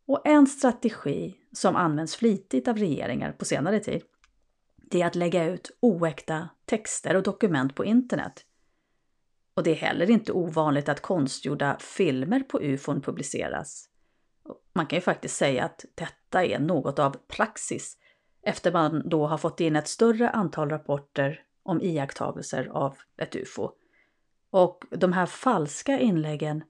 Och 0.07 0.27
en 0.27 0.47
strategi 0.47 1.37
som 1.53 1.77
används 1.77 2.17
flitigt 2.17 2.69
av 2.69 2.77
regeringar 2.77 3.33
på 3.33 3.45
senare 3.45 3.81
tid, 3.81 4.03
det 4.91 5.03
är 5.03 5.07
att 5.07 5.15
lägga 5.15 5.45
ut 5.45 5.71
oäkta 5.81 6.49
texter 6.65 7.17
och 7.17 7.23
dokument 7.23 7.75
på 7.75 7.85
internet. 7.85 8.45
Och 9.55 9.63
det 9.63 9.71
är 9.71 9.75
heller 9.75 10.11
inte 10.11 10.33
ovanligt 10.33 10.89
att 10.89 11.01
konstgjorda 11.01 11.77
filmer 11.81 12.41
på 12.41 12.61
ufon 12.63 13.01
publiceras. 13.01 13.89
Man 14.73 14.87
kan 14.87 14.97
ju 14.97 15.01
faktiskt 15.01 15.37
säga 15.37 15.65
att 15.65 15.85
detta 15.95 16.45
är 16.45 16.59
något 16.59 16.99
av 16.99 17.17
praxis 17.29 17.97
efter 18.43 18.73
man 18.73 19.09
då 19.09 19.27
har 19.27 19.39
fått 19.39 19.61
in 19.61 19.77
ett 19.77 19.89
större 19.89 20.31
antal 20.31 20.71
rapporter 20.71 21.43
om 21.63 21.83
iakttagelser 21.83 22.69
av 22.73 22.97
ett 23.17 23.37
ufo. 23.37 23.71
Och 24.51 24.85
de 24.91 25.13
här 25.13 25.27
falska 25.27 25.99
inläggen 25.99 26.65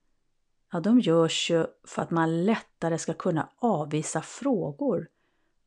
ja, 0.72 0.80
de 0.80 1.00
görs 1.00 1.50
ju 1.50 1.66
för 1.84 2.02
att 2.02 2.10
man 2.10 2.44
lättare 2.44 2.98
ska 2.98 3.14
kunna 3.14 3.48
avvisa 3.58 4.22
frågor 4.22 5.08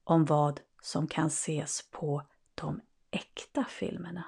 om 0.03 0.25
vad 0.25 0.59
som 0.81 1.07
kan 1.07 1.27
ses 1.27 1.89
på 1.91 2.23
de 2.61 2.81
äkta 3.11 3.65
filmerna. 3.69 4.25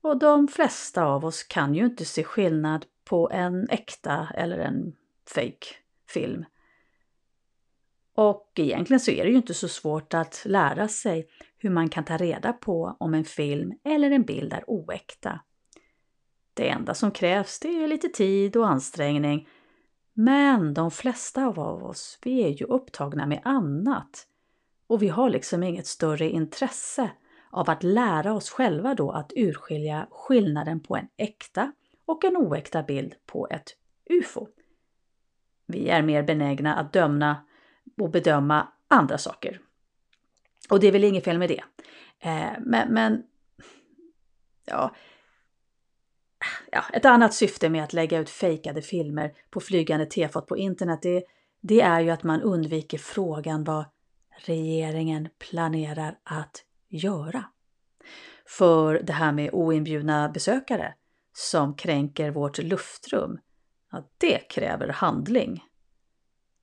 Och 0.00 0.18
de 0.18 0.48
flesta 0.48 1.04
av 1.04 1.24
oss 1.24 1.42
kan 1.42 1.74
ju 1.74 1.84
inte 1.84 2.04
se 2.04 2.24
skillnad 2.24 2.86
på 3.04 3.30
en 3.32 3.68
äkta 3.70 4.28
eller 4.34 4.58
en 4.58 4.96
fake 5.34 5.66
film. 6.08 6.44
Och 8.14 8.52
egentligen 8.56 9.00
så 9.00 9.10
är 9.10 9.24
det 9.24 9.30
ju 9.30 9.36
inte 9.36 9.54
så 9.54 9.68
svårt 9.68 10.14
att 10.14 10.42
lära 10.44 10.88
sig 10.88 11.28
hur 11.58 11.70
man 11.70 11.88
kan 11.88 12.04
ta 12.04 12.16
reda 12.16 12.52
på 12.52 12.96
om 13.00 13.14
en 13.14 13.24
film 13.24 13.72
eller 13.84 14.10
en 14.10 14.22
bild 14.22 14.52
är 14.52 14.64
oäkta. 14.66 15.40
Det 16.54 16.68
enda 16.68 16.94
som 16.94 17.10
krävs 17.10 17.60
det 17.60 17.68
är 17.68 17.88
lite 17.88 18.08
tid 18.08 18.56
och 18.56 18.68
ansträngning. 18.68 19.48
Men 20.12 20.74
de 20.74 20.90
flesta 20.90 21.46
av 21.46 21.84
oss, 21.84 22.18
vi 22.22 22.44
är 22.44 22.48
ju 22.48 22.64
upptagna 22.64 23.26
med 23.26 23.40
annat. 23.44 24.26
Och 24.90 25.02
vi 25.02 25.08
har 25.08 25.30
liksom 25.30 25.62
inget 25.62 25.86
större 25.86 26.28
intresse 26.28 27.10
av 27.50 27.70
att 27.70 27.82
lära 27.82 28.34
oss 28.34 28.50
själva 28.50 28.94
då 28.94 29.10
att 29.10 29.32
urskilja 29.36 30.08
skillnaden 30.10 30.80
på 30.80 30.96
en 30.96 31.08
äkta 31.16 31.72
och 32.06 32.24
en 32.24 32.36
oäkta 32.36 32.82
bild 32.82 33.14
på 33.26 33.48
ett 33.50 33.76
UFO. 34.10 34.48
Vi 35.66 35.88
är 35.88 36.02
mer 36.02 36.22
benägna 36.22 36.74
att 36.74 36.92
döma 36.92 37.36
och 38.00 38.10
bedöma 38.10 38.68
andra 38.88 39.18
saker. 39.18 39.60
Och 40.70 40.80
det 40.80 40.86
är 40.86 40.92
väl 40.92 41.04
inget 41.04 41.24
fel 41.24 41.38
med 41.38 41.48
det. 41.48 41.62
Eh, 42.18 42.52
men, 42.60 42.94
men 42.94 43.22
ja, 44.64 44.94
ja, 46.72 46.84
ett 46.92 47.04
annat 47.04 47.34
syfte 47.34 47.68
med 47.68 47.84
att 47.84 47.92
lägga 47.92 48.18
ut 48.18 48.30
fejkade 48.30 48.82
filmer 48.82 49.34
på 49.50 49.60
flygande 49.60 50.06
tefat 50.06 50.46
på 50.46 50.56
internet 50.56 51.02
det, 51.02 51.24
det 51.60 51.80
är 51.80 52.00
ju 52.00 52.10
att 52.10 52.22
man 52.22 52.42
undviker 52.42 52.98
frågan 52.98 53.64
vad 53.64 53.84
regeringen 54.44 55.28
planerar 55.38 56.18
att 56.24 56.64
göra. 56.88 57.44
För 58.46 59.00
det 59.02 59.12
här 59.12 59.32
med 59.32 59.50
oinbjudna 59.52 60.28
besökare 60.28 60.94
som 61.32 61.74
kränker 61.74 62.30
vårt 62.30 62.58
luftrum, 62.58 63.38
ja, 63.92 64.08
det 64.18 64.38
kräver 64.38 64.88
handling. 64.88 65.64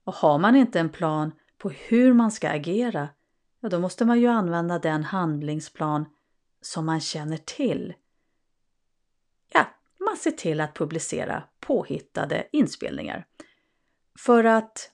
Och 0.03 0.13
har 0.13 0.39
man 0.39 0.55
inte 0.55 0.79
en 0.79 0.89
plan 0.89 1.31
på 1.57 1.69
hur 1.69 2.13
man 2.13 2.31
ska 2.31 2.50
agera, 2.50 3.10
ja, 3.60 3.69
då 3.69 3.79
måste 3.79 4.05
man 4.05 4.19
ju 4.19 4.27
använda 4.27 4.79
den 4.79 5.03
handlingsplan 5.03 6.05
som 6.62 6.86
man 6.86 7.01
känner 7.01 7.38
till. 7.38 7.93
Ja, 9.53 9.65
man 10.00 10.17
ser 10.17 10.31
till 10.31 10.62
att 10.62 10.75
publicera 10.75 11.43
påhittade 11.60 12.48
inspelningar. 12.51 13.25
För 14.19 14.43
att 14.43 14.91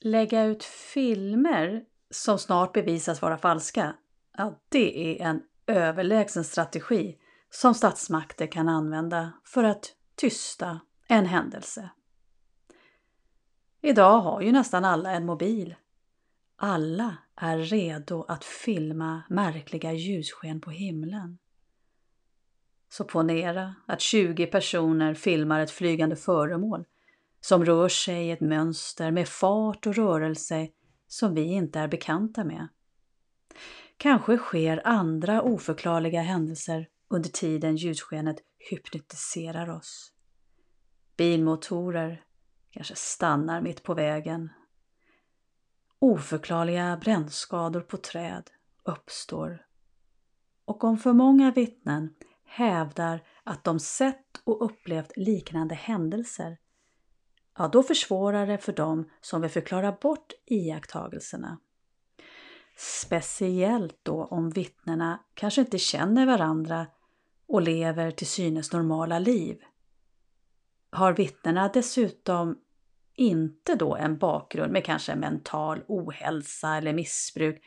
lägga 0.00 0.44
ut 0.44 0.64
filmer 0.64 1.84
som 2.10 2.38
snart 2.38 2.72
bevisas 2.72 3.22
vara 3.22 3.38
falska, 3.38 3.94
ja, 4.36 4.60
det 4.68 5.20
är 5.20 5.26
en 5.26 5.42
överlägsen 5.66 6.44
strategi 6.44 7.18
som 7.50 7.74
statsmakter 7.74 8.46
kan 8.46 8.68
använda 8.68 9.32
för 9.44 9.64
att 9.64 9.94
tysta 10.16 10.80
en 11.08 11.26
händelse. 11.26 11.90
Idag 13.80 14.20
har 14.20 14.40
ju 14.40 14.52
nästan 14.52 14.84
alla 14.84 15.10
en 15.12 15.26
mobil. 15.26 15.74
Alla 16.56 17.16
är 17.36 17.58
redo 17.58 18.24
att 18.28 18.44
filma 18.44 19.22
märkliga 19.28 19.92
ljussken 19.92 20.60
på 20.60 20.70
himlen. 20.70 21.38
Så 22.88 23.04
ponera 23.04 23.74
att 23.86 24.00
20 24.00 24.46
personer 24.46 25.14
filmar 25.14 25.60
ett 25.60 25.70
flygande 25.70 26.16
föremål 26.16 26.84
som 27.40 27.64
rör 27.64 27.88
sig 27.88 28.26
i 28.26 28.30
ett 28.30 28.40
mönster 28.40 29.10
med 29.10 29.28
fart 29.28 29.86
och 29.86 29.94
rörelse 29.94 30.68
som 31.06 31.34
vi 31.34 31.42
inte 31.42 31.80
är 31.80 31.88
bekanta 31.88 32.44
med. 32.44 32.68
Kanske 33.96 34.36
sker 34.36 34.82
andra 34.84 35.42
oförklarliga 35.42 36.22
händelser 36.22 36.88
under 37.08 37.30
tiden 37.30 37.76
ljusskenet 37.76 38.36
hypnotiserar 38.70 39.70
oss. 39.70 40.12
Bilmotorer 41.16 42.24
kanske 42.70 42.94
stannar 42.94 43.60
mitt 43.60 43.82
på 43.82 43.94
vägen. 43.94 44.50
Oförklarliga 45.98 46.96
brännskador 46.96 47.80
på 47.80 47.96
träd 47.96 48.50
uppstår. 48.84 49.66
Och 50.64 50.84
om 50.84 50.98
för 50.98 51.12
många 51.12 51.50
vittnen 51.50 52.14
hävdar 52.44 53.22
att 53.44 53.64
de 53.64 53.80
sett 53.80 54.42
och 54.44 54.64
upplevt 54.64 55.16
liknande 55.16 55.74
händelser, 55.74 56.58
ja 57.58 57.68
då 57.68 57.82
försvårar 57.82 58.46
det 58.46 58.58
för 58.58 58.72
dem 58.72 59.10
som 59.20 59.40
vill 59.40 59.50
förklara 59.50 59.92
bort 59.92 60.32
iakttagelserna. 60.46 61.58
Speciellt 62.76 63.98
då 64.02 64.24
om 64.24 64.50
vittnena 64.50 65.20
kanske 65.34 65.60
inte 65.60 65.78
känner 65.78 66.26
varandra 66.26 66.86
och 67.48 67.62
lever 67.62 68.10
till 68.10 68.26
synes 68.26 68.72
normala 68.72 69.18
liv. 69.18 69.58
Har 70.90 71.12
vittnena 71.12 71.70
dessutom 71.74 72.58
inte 73.14 73.74
då 73.74 73.96
en 73.96 74.18
bakgrund 74.18 74.72
med 74.72 74.84
kanske 74.84 75.16
mental 75.16 75.82
ohälsa 75.88 76.76
eller 76.76 76.92
missbruk, 76.92 77.62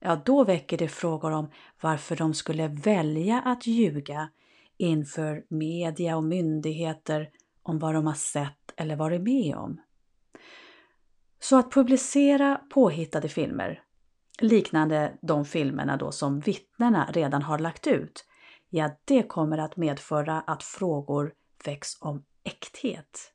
ja 0.00 0.22
då 0.24 0.44
väcker 0.44 0.78
det 0.78 0.88
frågor 0.88 1.30
om 1.30 1.50
varför 1.80 2.16
de 2.16 2.34
skulle 2.34 2.68
välja 2.68 3.40
att 3.44 3.66
ljuga 3.66 4.30
inför 4.76 5.44
media 5.48 6.16
och 6.16 6.24
myndigheter 6.24 7.30
om 7.62 7.78
vad 7.78 7.94
de 7.94 8.06
har 8.06 8.14
sett 8.14 8.63
eller 8.76 8.96
varit 8.96 9.20
med 9.20 9.56
om. 9.56 9.80
Så 11.40 11.58
att 11.58 11.72
publicera 11.72 12.60
påhittade 12.70 13.28
filmer, 13.28 13.82
liknande 14.40 15.18
de 15.22 15.44
filmerna 15.44 15.96
då 15.96 16.12
som 16.12 16.40
vittnena 16.40 17.10
redan 17.12 17.42
har 17.42 17.58
lagt 17.58 17.86
ut, 17.86 18.24
ja 18.70 18.90
det 19.04 19.22
kommer 19.22 19.58
att 19.58 19.76
medföra 19.76 20.40
att 20.40 20.62
frågor 20.62 21.32
väcks 21.64 21.96
om 22.00 22.24
äkthet. 22.44 23.32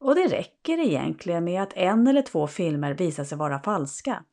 Och 0.00 0.14
det 0.14 0.26
räcker 0.26 0.78
egentligen 0.78 1.44
med 1.44 1.62
att 1.62 1.72
en 1.72 2.06
eller 2.06 2.22
två 2.22 2.46
filmer 2.46 2.94
visar 2.94 3.24
sig 3.24 3.38
vara 3.38 3.58
falska 3.58 4.24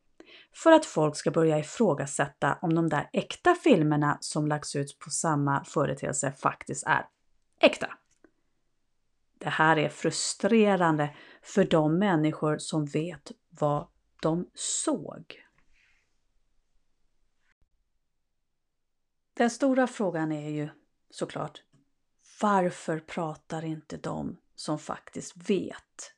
för 0.64 0.72
att 0.72 0.86
folk 0.86 1.16
ska 1.16 1.32
börja 1.32 1.60
ifrågasätta 1.60 2.58
om 2.62 2.76
de 2.76 2.90
där 2.90 3.10
äkta 3.14 3.56
filmerna 3.56 4.18
som 4.22 4.48
lagts 4.48 4.76
ut 4.76 5.00
på 5.00 5.10
samma 5.10 5.64
företeelse 5.64 6.32
faktiskt 6.32 6.88
är 6.88 7.06
äkta. 7.62 7.88
Det 9.44 9.50
här 9.50 9.78
är 9.78 9.90
frustrerande 9.90 11.16
för 11.42 11.64
de 11.64 12.00
människor 12.00 12.58
som 12.58 12.86
vet 12.86 13.32
vad 13.50 13.88
de 14.22 14.50
såg. 14.54 15.44
Den 19.34 19.50
stora 19.50 19.88
frågan 19.88 20.32
är 20.32 20.50
ju 20.50 20.70
såklart 21.10 21.62
varför 22.42 23.00
pratar 23.00 23.66
inte 23.66 23.98
de 23.98 24.38
som 24.56 24.80
faktiskt 24.80 25.50
vet? 25.50 26.14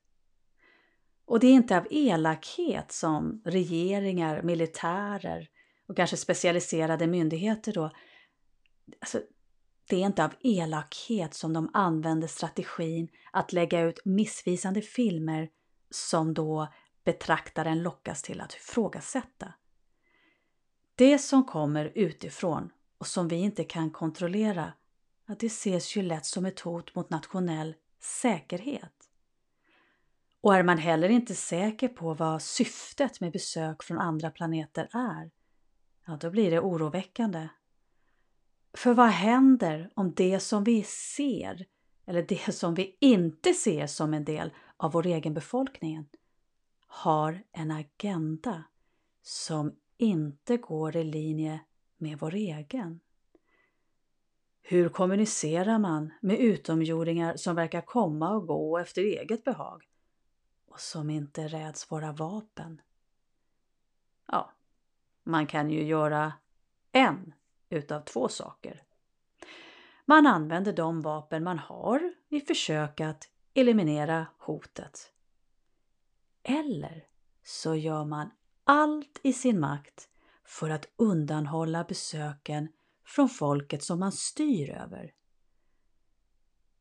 Och 1.25 1.39
det 1.39 1.47
är 1.47 1.53
inte 1.53 1.77
av 1.77 1.87
elakhet 1.89 2.91
som 2.91 3.41
regeringar, 3.45 4.41
militärer 4.41 5.49
och 5.87 5.95
kanske 5.95 6.17
specialiserade 6.17 7.07
myndigheter 7.07 7.73
då 7.73 7.91
alltså, 8.99 9.21
det 9.87 9.95
är 9.95 10.05
inte 10.05 10.25
av 10.25 10.33
elakhet 10.39 11.33
som 11.33 11.53
de 11.53 11.69
använder 11.73 12.27
strategin 12.27 13.07
att 13.31 13.53
lägga 13.53 13.81
ut 13.81 13.99
missvisande 14.05 14.81
filmer 14.81 15.49
som 15.89 16.33
då 16.33 16.67
betraktaren 17.03 17.83
lockas 17.83 18.21
till 18.21 18.41
att 18.41 18.53
ifrågasätta. 18.53 19.53
Det 20.95 21.19
som 21.19 21.43
kommer 21.43 21.91
utifrån 21.95 22.69
och 22.97 23.07
som 23.07 23.27
vi 23.27 23.35
inte 23.35 23.63
kan 23.63 23.91
kontrollera 23.91 24.73
att 25.25 25.39
det 25.39 25.47
ses 25.47 25.97
ju 25.97 26.01
lätt 26.01 26.25
som 26.25 26.45
ett 26.45 26.59
hot 26.59 26.95
mot 26.95 27.09
nationell 27.09 27.75
säkerhet. 27.99 28.91
Och 30.41 30.55
är 30.55 30.63
man 30.63 30.77
heller 30.77 31.09
inte 31.09 31.35
säker 31.35 31.87
på 31.87 32.13
vad 32.13 32.41
syftet 32.41 33.21
med 33.21 33.31
besök 33.31 33.83
från 33.83 33.99
andra 33.99 34.31
planeter 34.31 34.89
är, 34.91 35.31
ja 36.05 36.17
då 36.17 36.29
blir 36.29 36.51
det 36.51 36.59
oroväckande. 36.59 37.47
För 38.75 38.93
vad 38.93 39.07
händer 39.07 39.89
om 39.93 40.13
det 40.13 40.39
som 40.39 40.63
vi 40.63 40.83
ser, 40.83 41.65
eller 42.05 42.21
det 42.21 42.55
som 42.55 42.73
vi 42.73 42.97
inte 42.99 43.53
ser 43.53 43.87
som 43.87 44.13
en 44.13 44.25
del 44.25 44.53
av 44.77 44.91
vår 44.91 45.05
egen 45.05 45.33
befolkning, 45.33 46.05
har 46.87 47.43
en 47.51 47.71
agenda 47.71 48.63
som 49.21 49.75
inte 49.97 50.57
går 50.57 50.95
i 50.95 51.03
linje 51.03 51.59
med 51.97 52.19
vår 52.19 52.33
egen? 52.33 52.99
Hur 54.61 54.89
kommunicerar 54.89 55.79
man 55.79 56.13
med 56.21 56.39
utomjordingar 56.39 57.35
som 57.35 57.55
verkar 57.55 57.81
komma 57.81 58.29
och 58.29 58.47
gå 58.47 58.77
efter 58.77 59.01
eget 59.01 59.43
behag 59.43 59.83
och 60.67 60.79
som 60.79 61.09
inte 61.09 61.47
räds 61.47 61.91
våra 61.91 62.11
vapen? 62.11 62.81
Ja, 64.27 64.51
man 65.23 65.47
kan 65.47 65.69
ju 65.69 65.83
göra 65.83 66.33
en 66.91 67.33
utav 67.69 68.01
två 68.01 68.27
saker. 68.27 68.81
Man 70.05 70.27
använder 70.27 70.73
de 70.73 71.01
vapen 71.01 71.43
man 71.43 71.59
har 71.59 72.13
i 72.29 72.41
försök 72.41 73.01
att 73.01 73.29
eliminera 73.53 74.27
hotet. 74.37 75.11
Eller 76.43 77.03
så 77.43 77.75
gör 77.75 78.05
man 78.05 78.29
allt 78.63 79.19
i 79.23 79.33
sin 79.33 79.59
makt 79.59 80.09
för 80.45 80.69
att 80.69 80.85
undanhålla 80.95 81.83
besöken 81.83 82.67
från 83.05 83.29
folket 83.29 83.83
som 83.83 83.99
man 83.99 84.11
styr 84.11 84.69
över. 84.69 85.13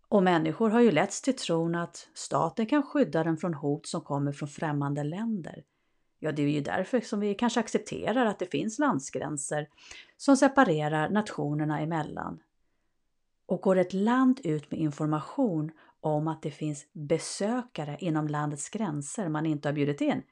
Och 0.09 0.23
människor 0.23 0.71
har 0.71 0.81
ju 0.81 0.91
letts 0.91 1.23
till 1.23 1.37
tron 1.37 1.75
att 1.75 2.09
staten 2.15 2.67
kan 2.67 2.83
skydda 2.83 3.25
dem 3.25 3.37
från 3.37 3.55
hot 3.55 3.87
som 3.87 4.01
kommer 4.01 4.33
från 4.33 4.49
främmande 4.49 5.05
länder. 5.05 5.65
Ja, 6.25 6.33
det 6.33 6.43
är 6.43 6.49
ju 6.49 6.61
därför 6.61 7.01
som 7.01 7.21
vi 7.21 7.35
kanske 7.35 7.61
accepterar 7.61 8.27
att 8.27 8.39
det 8.39 8.47
finns 8.47 8.79
landsgränser 8.79 9.69
som 10.17 10.37
separerar 10.37 11.09
nationerna 11.09 11.81
emellan. 11.81 12.43
Och 13.47 13.61
går 13.61 13.77
ett 13.77 13.93
land 13.93 14.41
ut 14.45 14.71
med 14.71 14.81
information 14.81 15.71
om 16.01 16.29
att 16.29 16.43
det 16.43 16.51
finns 16.51 16.87
besökare 16.93 17.97
inom 18.01 18.29
landets 18.29 18.69
gränser 18.69 19.29
man 19.29 19.47
inte 19.47 19.69
har 19.69 19.73
bjudit 19.73 20.01
in, 20.01 20.23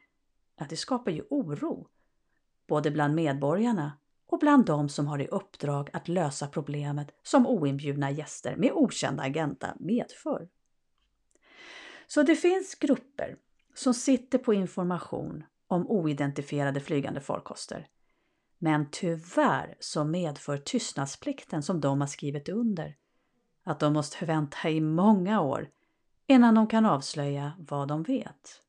att 0.56 0.70
det 0.70 0.76
skapar 0.76 1.12
ju 1.12 1.22
oro. 1.30 1.86
Både 2.66 2.90
bland 2.90 3.14
medborgarna 3.14 3.92
och 4.26 4.38
bland 4.38 4.66
de 4.66 4.88
som 4.88 5.06
har 5.06 5.18
i 5.18 5.26
uppdrag 5.26 5.90
att 5.92 6.08
lösa 6.08 6.46
problemet 6.46 7.08
som 7.22 7.46
oinbjudna 7.46 8.10
gäster 8.10 8.56
med 8.56 8.72
okänd 8.72 9.20
agenda 9.20 9.76
medför. 9.80 10.48
Så 12.06 12.22
det 12.22 12.36
finns 12.36 12.74
grupper 12.74 13.36
som 13.74 13.94
sitter 13.94 14.38
på 14.38 14.54
information 14.54 15.44
om 15.72 15.86
oidentifierade 15.90 16.80
flygande 16.80 17.20
farkoster. 17.20 17.88
Men 18.58 18.90
tyvärr 18.90 19.76
så 19.80 20.04
medför 20.04 20.58
tystnadsplikten 20.58 21.62
som 21.62 21.80
de 21.80 22.00
har 22.00 22.08
skrivit 22.08 22.48
under 22.48 22.96
att 23.64 23.80
de 23.80 23.92
måste 23.92 24.24
vänta 24.24 24.70
i 24.70 24.80
många 24.80 25.40
år 25.40 25.70
innan 26.26 26.54
de 26.54 26.66
kan 26.66 26.86
avslöja 26.86 27.52
vad 27.58 27.88
de 27.88 28.02
vet. 28.02 28.62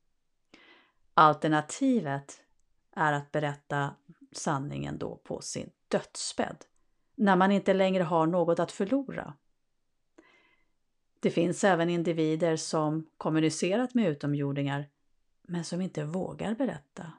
Alternativet 1.14 2.42
är 2.96 3.12
att 3.12 3.32
berätta 3.32 3.94
sanningen 4.32 4.98
då 4.98 5.16
på 5.16 5.40
sin 5.40 5.70
dödsbädd, 5.88 6.64
när 7.14 7.36
man 7.36 7.52
inte 7.52 7.74
längre 7.74 8.02
har 8.02 8.26
något 8.26 8.58
att 8.58 8.72
förlora. 8.72 9.34
Det 11.20 11.30
finns 11.30 11.64
även 11.64 11.90
individer 11.90 12.56
som 12.56 13.06
kommunicerat 13.16 13.94
med 13.94 14.08
utomjordingar 14.08 14.88
men 15.48 15.64
som 15.64 15.80
inte 15.80 16.04
vågar 16.04 16.54
berätta. 16.54 17.12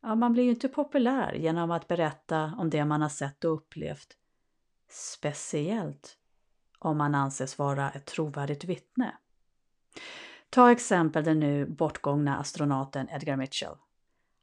Ja, 0.00 0.14
man 0.14 0.32
blir 0.32 0.44
ju 0.44 0.50
inte 0.50 0.68
populär 0.68 1.32
genom 1.32 1.70
att 1.70 1.88
berätta 1.88 2.54
om 2.58 2.70
det 2.70 2.84
man 2.84 3.02
har 3.02 3.08
sett 3.08 3.44
och 3.44 3.54
upplevt. 3.54 4.16
Speciellt 4.88 6.18
om 6.78 6.98
man 6.98 7.14
anses 7.14 7.58
vara 7.58 7.90
ett 7.90 8.06
trovärdigt 8.06 8.64
vittne. 8.64 9.16
Ta 10.50 10.70
exempel 10.70 11.24
den 11.24 11.40
nu 11.40 11.66
bortgångna 11.66 12.38
astronauten 12.38 13.08
Edgar 13.10 13.36
Mitchell. 13.36 13.76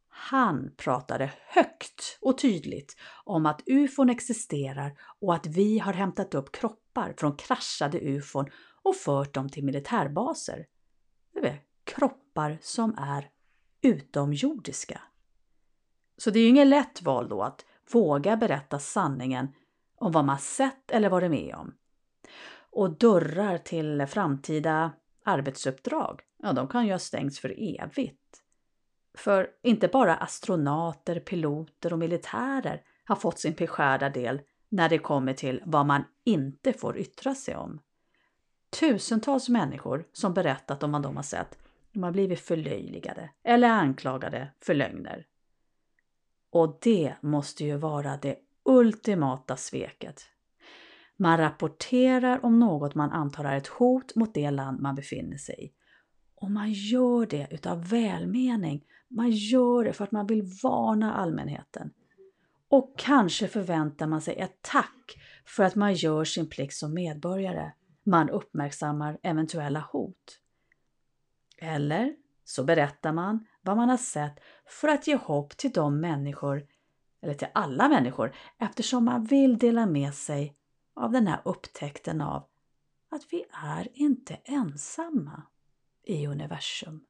Han 0.07 0.71
pratade 0.77 1.31
högt 1.47 2.17
och 2.21 2.37
tydligt 2.37 2.95
om 3.23 3.45
att 3.45 3.61
ufon 3.65 4.09
existerar 4.09 4.97
och 5.19 5.35
att 5.35 5.45
vi 5.45 5.79
har 5.79 5.93
hämtat 5.93 6.33
upp 6.33 6.51
kroppar 6.51 7.13
från 7.17 7.35
kraschade 7.35 7.99
ufon 7.99 8.49
och 8.83 8.95
fört 8.95 9.33
dem 9.33 9.49
till 9.49 9.65
militärbaser. 9.65 10.65
Kroppar 11.89 12.57
som 12.61 12.95
är 12.97 13.29
utomjordiska. 13.81 15.01
Så 16.17 16.31
det 16.31 16.39
är 16.39 16.43
ju 16.43 16.49
inget 16.49 16.67
lätt 16.67 17.01
val 17.01 17.29
då 17.29 17.43
att 17.43 17.65
våga 17.91 18.37
berätta 18.37 18.79
sanningen 18.79 19.47
om 19.95 20.11
vad 20.11 20.25
man 20.25 20.39
sett 20.39 20.91
eller 20.91 21.09
varit 21.09 21.31
med 21.31 21.55
om. 21.55 21.73
Och 22.71 22.97
dörrar 22.97 23.57
till 23.57 24.05
framtida 24.05 24.91
arbetsuppdrag, 25.25 26.21
ja 26.37 26.53
de 26.53 26.67
kan 26.67 26.85
ju 26.85 26.91
ha 26.91 26.99
stängts 26.99 27.39
för 27.39 27.55
evigt. 27.57 28.43
För 29.17 29.49
inte 29.63 29.87
bara 29.87 30.15
astronauter, 30.15 31.19
piloter 31.19 31.93
och 31.93 31.99
militärer 31.99 32.83
har 33.05 33.15
fått 33.15 33.39
sin 33.39 33.53
beskärda 33.53 34.09
del 34.09 34.41
när 34.69 34.89
det 34.89 34.97
kommer 34.97 35.33
till 35.33 35.61
vad 35.65 35.85
man 35.85 36.03
inte 36.23 36.73
får 36.73 36.97
yttra 36.97 37.35
sig 37.35 37.55
om. 37.55 37.79
Tusentals 38.79 39.49
människor 39.49 40.05
som 40.13 40.33
berättat 40.33 40.83
om 40.83 40.91
vad 40.91 41.01
de 41.01 41.15
har 41.15 41.23
sett, 41.23 41.58
de 41.93 42.03
har 42.03 42.11
blivit 42.11 42.39
förlöjligade 42.39 43.29
eller 43.43 43.69
anklagade 43.69 44.51
för 44.61 44.73
lögner. 44.73 45.25
Och 46.49 46.79
det 46.81 47.13
måste 47.21 47.65
ju 47.65 47.77
vara 47.77 48.17
det 48.17 48.35
ultimata 48.63 49.57
sveket. 49.57 50.21
Man 51.17 51.37
rapporterar 51.37 52.45
om 52.45 52.59
något 52.59 52.95
man 52.95 53.11
antar 53.11 53.45
är 53.45 53.57
ett 53.57 53.67
hot 53.67 54.15
mot 54.15 54.33
det 54.33 54.51
land 54.51 54.81
man 54.81 54.95
befinner 54.95 55.37
sig 55.37 55.55
i. 55.65 55.71
Och 56.35 56.51
man 56.51 56.71
gör 56.71 57.25
det 57.25 57.47
utav 57.51 57.89
välmening. 57.89 58.83
Man 59.07 59.31
gör 59.31 59.83
det 59.83 59.93
för 59.93 60.03
att 60.03 60.11
man 60.11 60.27
vill 60.27 60.43
varna 60.63 61.13
allmänheten. 61.13 61.91
Och 62.69 62.93
kanske 62.97 63.47
förväntar 63.47 64.07
man 64.07 64.21
sig 64.21 64.35
ett 64.35 64.59
tack 64.61 65.19
för 65.45 65.63
att 65.63 65.75
man 65.75 65.93
gör 65.93 66.23
sin 66.23 66.49
plikt 66.49 66.73
som 66.73 66.93
medborgare. 66.93 67.71
Man 68.03 68.29
uppmärksammar 68.29 69.17
eventuella 69.23 69.79
hot. 69.91 70.38
Eller 71.61 72.15
så 72.43 72.63
berättar 72.63 73.11
man 73.13 73.47
vad 73.61 73.77
man 73.77 73.89
har 73.89 73.97
sett 73.97 74.39
för 74.65 74.87
att 74.87 75.07
ge 75.07 75.15
hopp 75.15 75.57
till 75.57 75.71
de 75.71 75.99
människor, 75.99 76.67
eller 77.21 77.33
till 77.33 77.47
alla 77.53 77.89
människor, 77.89 78.35
eftersom 78.57 79.05
man 79.05 79.23
vill 79.23 79.57
dela 79.57 79.85
med 79.85 80.13
sig 80.13 80.55
av 80.93 81.11
den 81.11 81.27
här 81.27 81.41
upptäckten 81.45 82.21
av 82.21 82.43
att 83.09 83.33
vi 83.33 83.45
är 83.51 83.87
inte 83.93 84.39
ensamma 84.43 85.43
i 86.03 86.27
universum. 86.27 87.05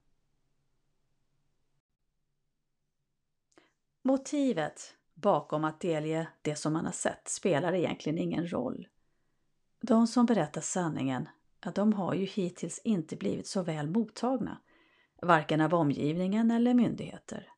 Motivet 4.01 4.95
bakom 5.13 5.63
att 5.63 5.79
delge 5.79 6.27
det 6.41 6.55
som 6.55 6.73
man 6.73 6.85
har 6.85 6.91
sett 6.91 7.27
spelar 7.27 7.73
egentligen 7.73 8.17
ingen 8.17 8.51
roll. 8.51 8.87
De 9.81 10.07
som 10.07 10.25
berättar 10.25 10.61
sanningen, 10.61 11.29
ja, 11.65 11.71
de 11.71 11.93
har 11.93 12.13
ju 12.13 12.25
hittills 12.25 12.79
inte 12.83 13.15
blivit 13.15 13.47
så 13.47 13.63
väl 13.63 13.89
mottagna, 13.89 14.61
varken 15.21 15.61
av 15.61 15.73
omgivningen 15.73 16.51
eller 16.51 16.73
myndigheter. 16.73 17.49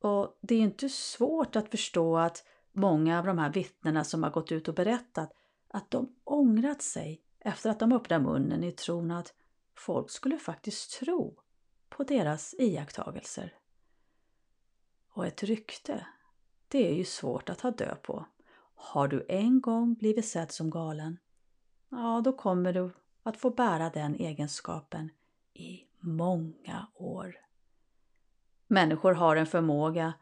Och 0.00 0.38
det 0.40 0.54
är 0.54 0.60
inte 0.60 0.88
svårt 0.88 1.56
att 1.56 1.70
förstå 1.70 2.16
att 2.16 2.44
många 2.72 3.18
av 3.18 3.26
de 3.26 3.38
här 3.38 3.52
vittnena 3.52 4.04
som 4.04 4.22
har 4.22 4.30
gått 4.30 4.52
ut 4.52 4.68
och 4.68 4.74
berättat 4.74 5.32
att 5.68 5.90
de 5.90 6.16
ångrat 6.24 6.82
sig 6.82 7.22
efter 7.40 7.70
att 7.70 7.80
de 7.80 7.92
öppnade 7.92 8.24
munnen 8.24 8.64
i 8.64 8.72
tron 8.72 9.10
att 9.10 9.34
folk 9.74 10.10
skulle 10.10 10.38
faktiskt 10.38 11.00
tro 11.00 11.40
på 11.88 12.02
deras 12.02 12.54
iakttagelser. 12.58 13.54
Och 15.08 15.26
ett 15.26 15.42
rykte, 15.42 16.06
det 16.68 16.90
är 16.90 16.94
ju 16.94 17.04
svårt 17.04 17.48
att 17.48 17.60
ha 17.60 17.70
död 17.70 18.02
på. 18.02 18.26
Har 18.74 19.08
du 19.08 19.26
en 19.28 19.60
gång 19.60 19.94
blivit 19.94 20.26
sedd 20.26 20.52
som 20.52 20.70
galen, 20.70 21.18
ja 21.88 22.20
då 22.24 22.32
kommer 22.32 22.72
du 22.72 22.90
att 23.22 23.36
få 23.36 23.50
bära 23.50 23.90
den 23.90 24.14
egenskapen 24.14 25.10
i 25.54 25.80
många 26.00 26.86
år. 26.94 27.36
Människor 28.66 29.12
har 29.12 29.36
en 29.36 29.46
förmåga 29.46 30.12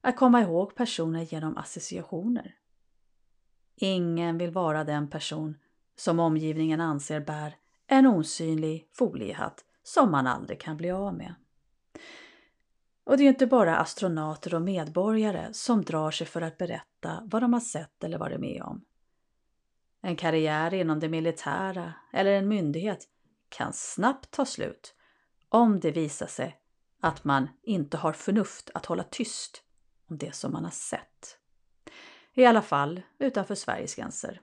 att 0.00 0.16
komma 0.16 0.40
ihåg 0.40 0.74
personer 0.74 1.20
genom 1.20 1.56
associationer. 1.56 2.54
Ingen 3.76 4.38
vill 4.38 4.50
vara 4.50 4.84
den 4.84 5.08
person 5.08 5.58
som 5.96 6.20
omgivningen 6.20 6.80
anser 6.80 7.20
bär 7.20 7.56
en 7.86 8.06
osynlig 8.06 8.88
foliehatt 8.92 9.64
som 9.82 10.10
man 10.10 10.26
aldrig 10.26 10.60
kan 10.60 10.76
bli 10.76 10.90
av 10.90 11.14
med. 11.14 11.34
Och 13.04 13.16
det 13.16 13.24
är 13.24 13.28
inte 13.28 13.46
bara 13.46 13.76
astronauter 13.76 14.54
och 14.54 14.62
medborgare 14.62 15.48
som 15.52 15.82
drar 15.82 16.10
sig 16.10 16.26
för 16.26 16.42
att 16.42 16.58
berätta 16.58 17.22
vad 17.24 17.42
de 17.42 17.52
har 17.52 17.60
sett 17.60 18.04
eller 18.04 18.18
varit 18.18 18.40
med 18.40 18.62
om. 18.62 18.84
En 20.06 20.16
karriär 20.16 20.74
inom 20.74 21.00
det 21.00 21.08
militära 21.08 21.94
eller 22.12 22.32
en 22.32 22.48
myndighet 22.48 23.08
kan 23.48 23.72
snabbt 23.72 24.30
ta 24.30 24.44
slut 24.44 24.94
om 25.48 25.80
det 25.80 25.90
visar 25.90 26.26
sig 26.26 26.60
att 27.00 27.24
man 27.24 27.48
inte 27.62 27.96
har 27.96 28.12
förnuft 28.12 28.70
att 28.74 28.86
hålla 28.86 29.02
tyst 29.02 29.62
om 30.10 30.18
det 30.18 30.34
som 30.34 30.52
man 30.52 30.64
har 30.64 30.70
sett. 30.70 31.38
I 32.34 32.44
alla 32.44 32.62
fall 32.62 33.02
utanför 33.18 33.54
Sveriges 33.54 33.94
gränser. 33.94 34.40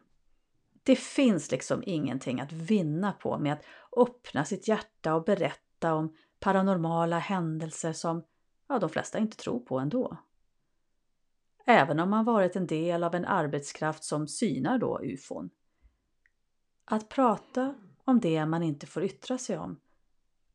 Det 0.84 0.96
finns 0.96 1.52
liksom 1.52 1.84
ingenting 1.86 2.42
att 2.42 2.52
vinna 2.52 3.12
på 3.12 3.38
med 3.38 3.54
att 3.54 3.64
öppna 3.98 4.46
sitt 4.46 4.68
hjärta 4.68 5.16
och 5.16 5.24
berätta 5.24 5.94
om 5.94 6.16
paranormala 6.40 7.20
händelser 7.20 7.94
som 7.94 8.24
ja, 8.70 8.80
de 8.80 8.90
flesta 8.90 9.20
inte 9.20 9.38
tror 9.38 9.60
på 9.60 9.80
ändå. 9.80 10.18
Även 11.66 12.00
om 12.00 12.10
man 12.10 12.26
varit 12.26 12.56
en 12.56 12.68
del 12.68 13.04
av 13.04 13.16
en 13.16 13.26
arbetskraft 13.26 14.04
som 14.04 14.28
synar 14.28 14.78
då 14.78 15.00
ufon. 15.04 15.50
Att 16.86 17.10
prata 17.10 17.76
om 18.04 18.20
det 18.20 18.46
man 18.46 18.64
inte 18.64 18.88
får 18.88 19.04
yttra 19.04 19.38
sig 19.38 19.58
om, 19.58 19.80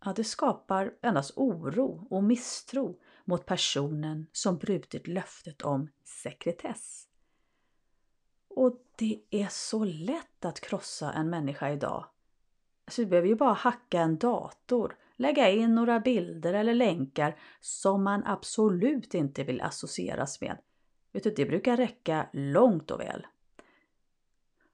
ja, 0.04 0.12
det 0.16 0.24
skapar 0.24 0.94
endast 1.02 1.32
oro 1.36 2.06
och 2.10 2.24
misstro 2.24 3.00
mot 3.24 3.46
personen 3.46 4.26
som 4.32 4.58
brutit 4.58 5.06
löftet 5.06 5.62
om 5.62 5.88
sekretess. 6.04 7.08
Och 8.48 8.82
det 8.96 9.20
är 9.30 9.48
så 9.50 9.84
lätt 9.84 10.44
att 10.44 10.60
krossa 10.60 11.12
en 11.12 11.30
människa 11.30 11.70
idag. 11.70 12.06
Alltså, 12.84 13.02
vi 13.02 13.06
behöver 13.06 13.28
ju 13.28 13.34
bara 13.34 13.52
hacka 13.52 14.00
en 14.00 14.18
dator, 14.18 14.96
lägga 15.16 15.50
in 15.50 15.74
några 15.74 16.00
bilder 16.00 16.54
eller 16.54 16.74
länkar 16.74 17.38
som 17.60 18.04
man 18.04 18.22
absolut 18.26 19.14
inte 19.14 19.44
vill 19.44 19.60
associeras 19.60 20.40
med. 20.40 20.58
Utan 21.18 21.33
det 21.37 21.46
brukar 21.46 21.76
räcka 21.76 22.28
långt 22.33 22.90
och 22.90 23.00
väl. 23.00 23.26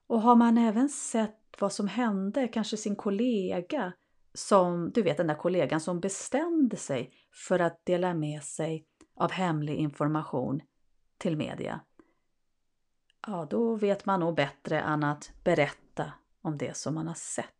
Och 0.07 0.21
har 0.21 0.35
man 0.35 0.57
även 0.57 0.89
sett 0.89 1.55
vad 1.59 1.73
som 1.73 1.87
hände, 1.87 2.47
kanske 2.47 2.77
sin 2.77 2.95
kollega, 2.95 3.93
som, 4.33 4.91
du 4.91 5.01
vet 5.01 5.17
den 5.17 5.27
där 5.27 5.35
kollegan 5.35 5.81
som 5.81 5.99
bestämde 5.99 6.77
sig 6.77 7.11
för 7.31 7.59
att 7.59 7.85
dela 7.85 8.13
med 8.13 8.43
sig 8.43 8.85
av 9.15 9.31
hemlig 9.31 9.75
information 9.75 10.61
till 11.17 11.37
media 11.37 11.81
ja 13.27 13.47
då 13.49 13.75
vet 13.75 14.05
man 14.05 14.19
nog 14.19 14.35
bättre 14.35 14.79
än 14.79 15.03
att 15.03 15.31
berätta 15.43 16.13
om 16.41 16.57
det 16.57 16.77
som 16.77 16.95
man 16.95 17.07
har 17.07 17.15
sett. 17.15 17.51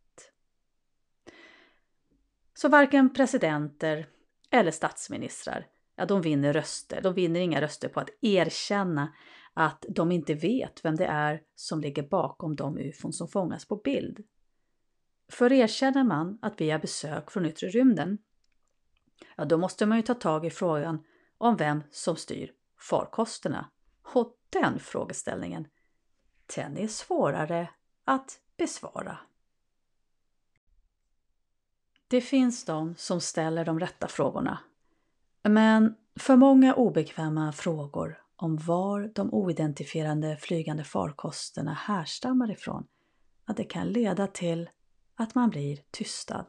Så 2.54 2.68
varken 2.68 3.14
presidenter 3.14 4.06
eller 4.50 4.70
statsministrar, 4.70 5.66
ja 5.96 6.06
de 6.06 6.22
vinner 6.22 6.52
röster. 6.52 7.00
De 7.02 7.14
vinner 7.14 7.40
inga 7.40 7.60
röster 7.60 7.88
på 7.88 8.00
att 8.00 8.10
erkänna 8.20 9.14
att 9.54 9.84
de 9.88 10.12
inte 10.12 10.34
vet 10.34 10.84
vem 10.84 10.96
det 10.96 11.06
är 11.06 11.42
som 11.54 11.80
ligger 11.80 12.02
bakom 12.02 12.56
de 12.56 12.78
ufon 12.78 13.12
som 13.12 13.28
fångas 13.28 13.64
på 13.64 13.76
bild. 13.76 14.24
För 15.28 15.52
erkänner 15.52 16.04
man 16.04 16.38
att 16.42 16.60
vi 16.60 16.70
har 16.70 16.78
besök 16.78 17.30
från 17.30 17.46
yttre 17.46 17.68
rymden, 17.68 18.18
ja 19.36 19.44
då 19.44 19.58
måste 19.58 19.86
man 19.86 19.98
ju 19.98 20.02
ta 20.02 20.14
tag 20.14 20.46
i 20.46 20.50
frågan 20.50 21.04
om 21.38 21.56
vem 21.56 21.82
som 21.90 22.16
styr 22.16 22.52
farkosterna. 22.78 23.70
Och 24.14 24.38
den 24.50 24.78
frågeställningen, 24.78 25.68
den 26.56 26.76
är 26.76 26.88
svårare 26.88 27.70
att 28.04 28.40
besvara. 28.56 29.18
Det 32.08 32.20
finns 32.20 32.64
de 32.64 32.94
som 32.96 33.20
ställer 33.20 33.64
de 33.64 33.80
rätta 33.80 34.08
frågorna. 34.08 34.58
Men 35.48 35.94
för 36.16 36.36
många 36.36 36.74
obekväma 36.74 37.52
frågor 37.52 38.18
om 38.36 38.56
var 38.56 39.12
de 39.14 39.34
oidentifierade 39.34 40.36
flygande 40.36 40.84
farkosterna 40.84 41.72
härstammar 41.72 42.50
ifrån, 42.50 42.86
att 43.44 43.56
det 43.56 43.64
kan 43.64 43.88
leda 43.88 44.26
till 44.26 44.70
att 45.16 45.34
man 45.34 45.50
blir 45.50 45.78
tystad. 45.90 46.44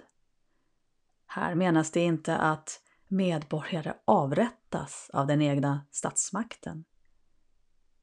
Här 1.28 1.56
menas 1.56 1.92
det 1.92 2.00
inte 2.00 2.38
att 2.38 2.82
medborgare 3.08 3.94
avrättas 4.06 5.10
av 5.14 5.28
den 5.28 5.42
egna 5.42 5.86
statsmakten. 5.92 6.86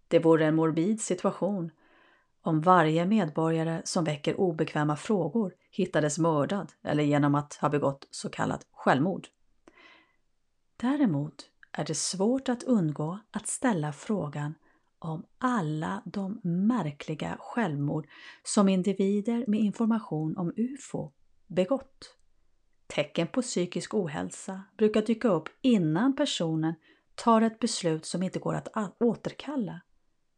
Det 0.09 0.19
vore 0.19 0.47
en 0.47 0.55
morbid 0.55 1.01
situation 1.01 1.71
om 2.43 2.61
varje 2.61 3.07
medborgare 3.07 3.83
som 3.85 4.05
väcker 4.05 4.41
obekväma 4.41 4.97
frågor 4.97 5.55
hittades 5.71 6.19
mördad 6.19 6.73
eller 6.83 7.05
genom 7.05 7.35
att 7.35 7.55
ha 7.55 7.69
begått 7.69 8.09
så 8.11 8.29
kallat 8.29 8.67
självmord. 8.73 9.29
Däremot 10.85 11.51
är 11.73 11.85
det 11.85 11.95
svårt 11.95 12.49
att 12.49 12.63
undgå 12.63 13.19
att 13.31 13.47
ställa 13.47 13.93
frågan 13.93 14.55
om 14.99 15.25
alla 15.39 16.03
de 16.05 16.41
märkliga 16.43 17.37
självmord 17.41 18.07
som 18.43 18.69
individer 18.69 19.45
med 19.47 19.61
information 19.61 20.37
om 20.37 20.53
UFO 20.57 21.13
begått. 21.47 22.17
Tecken 22.87 23.27
på 23.27 23.43
psykisk 23.43 23.95
ohälsa 23.95 24.63
brukar 24.77 25.03
dyka 25.03 25.29
upp 25.29 25.49
innan 25.61 26.17
personen 26.17 26.75
tar 27.15 27.43
ett 27.43 27.59
beslut 27.59 28.07
som 28.07 28.23
inte 28.23 28.39
går 28.39 28.55
att 28.55 28.69
återkalla, 29.01 29.81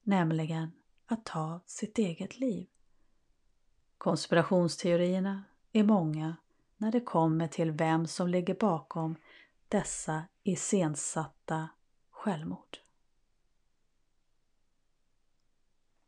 nämligen 0.02 0.70
att 1.06 1.24
ta 1.24 1.60
sitt 1.66 1.98
eget 1.98 2.38
liv. 2.38 2.66
Konspirationsteorierna 3.98 5.44
är 5.72 5.84
många 5.84 6.36
när 6.76 6.92
det 6.92 7.00
kommer 7.00 7.48
till 7.48 7.70
vem 7.70 8.06
som 8.06 8.28
ligger 8.28 8.54
bakom 8.54 9.16
dessa 9.68 10.26
iscensatta 10.42 11.68
självmord. 12.10 12.85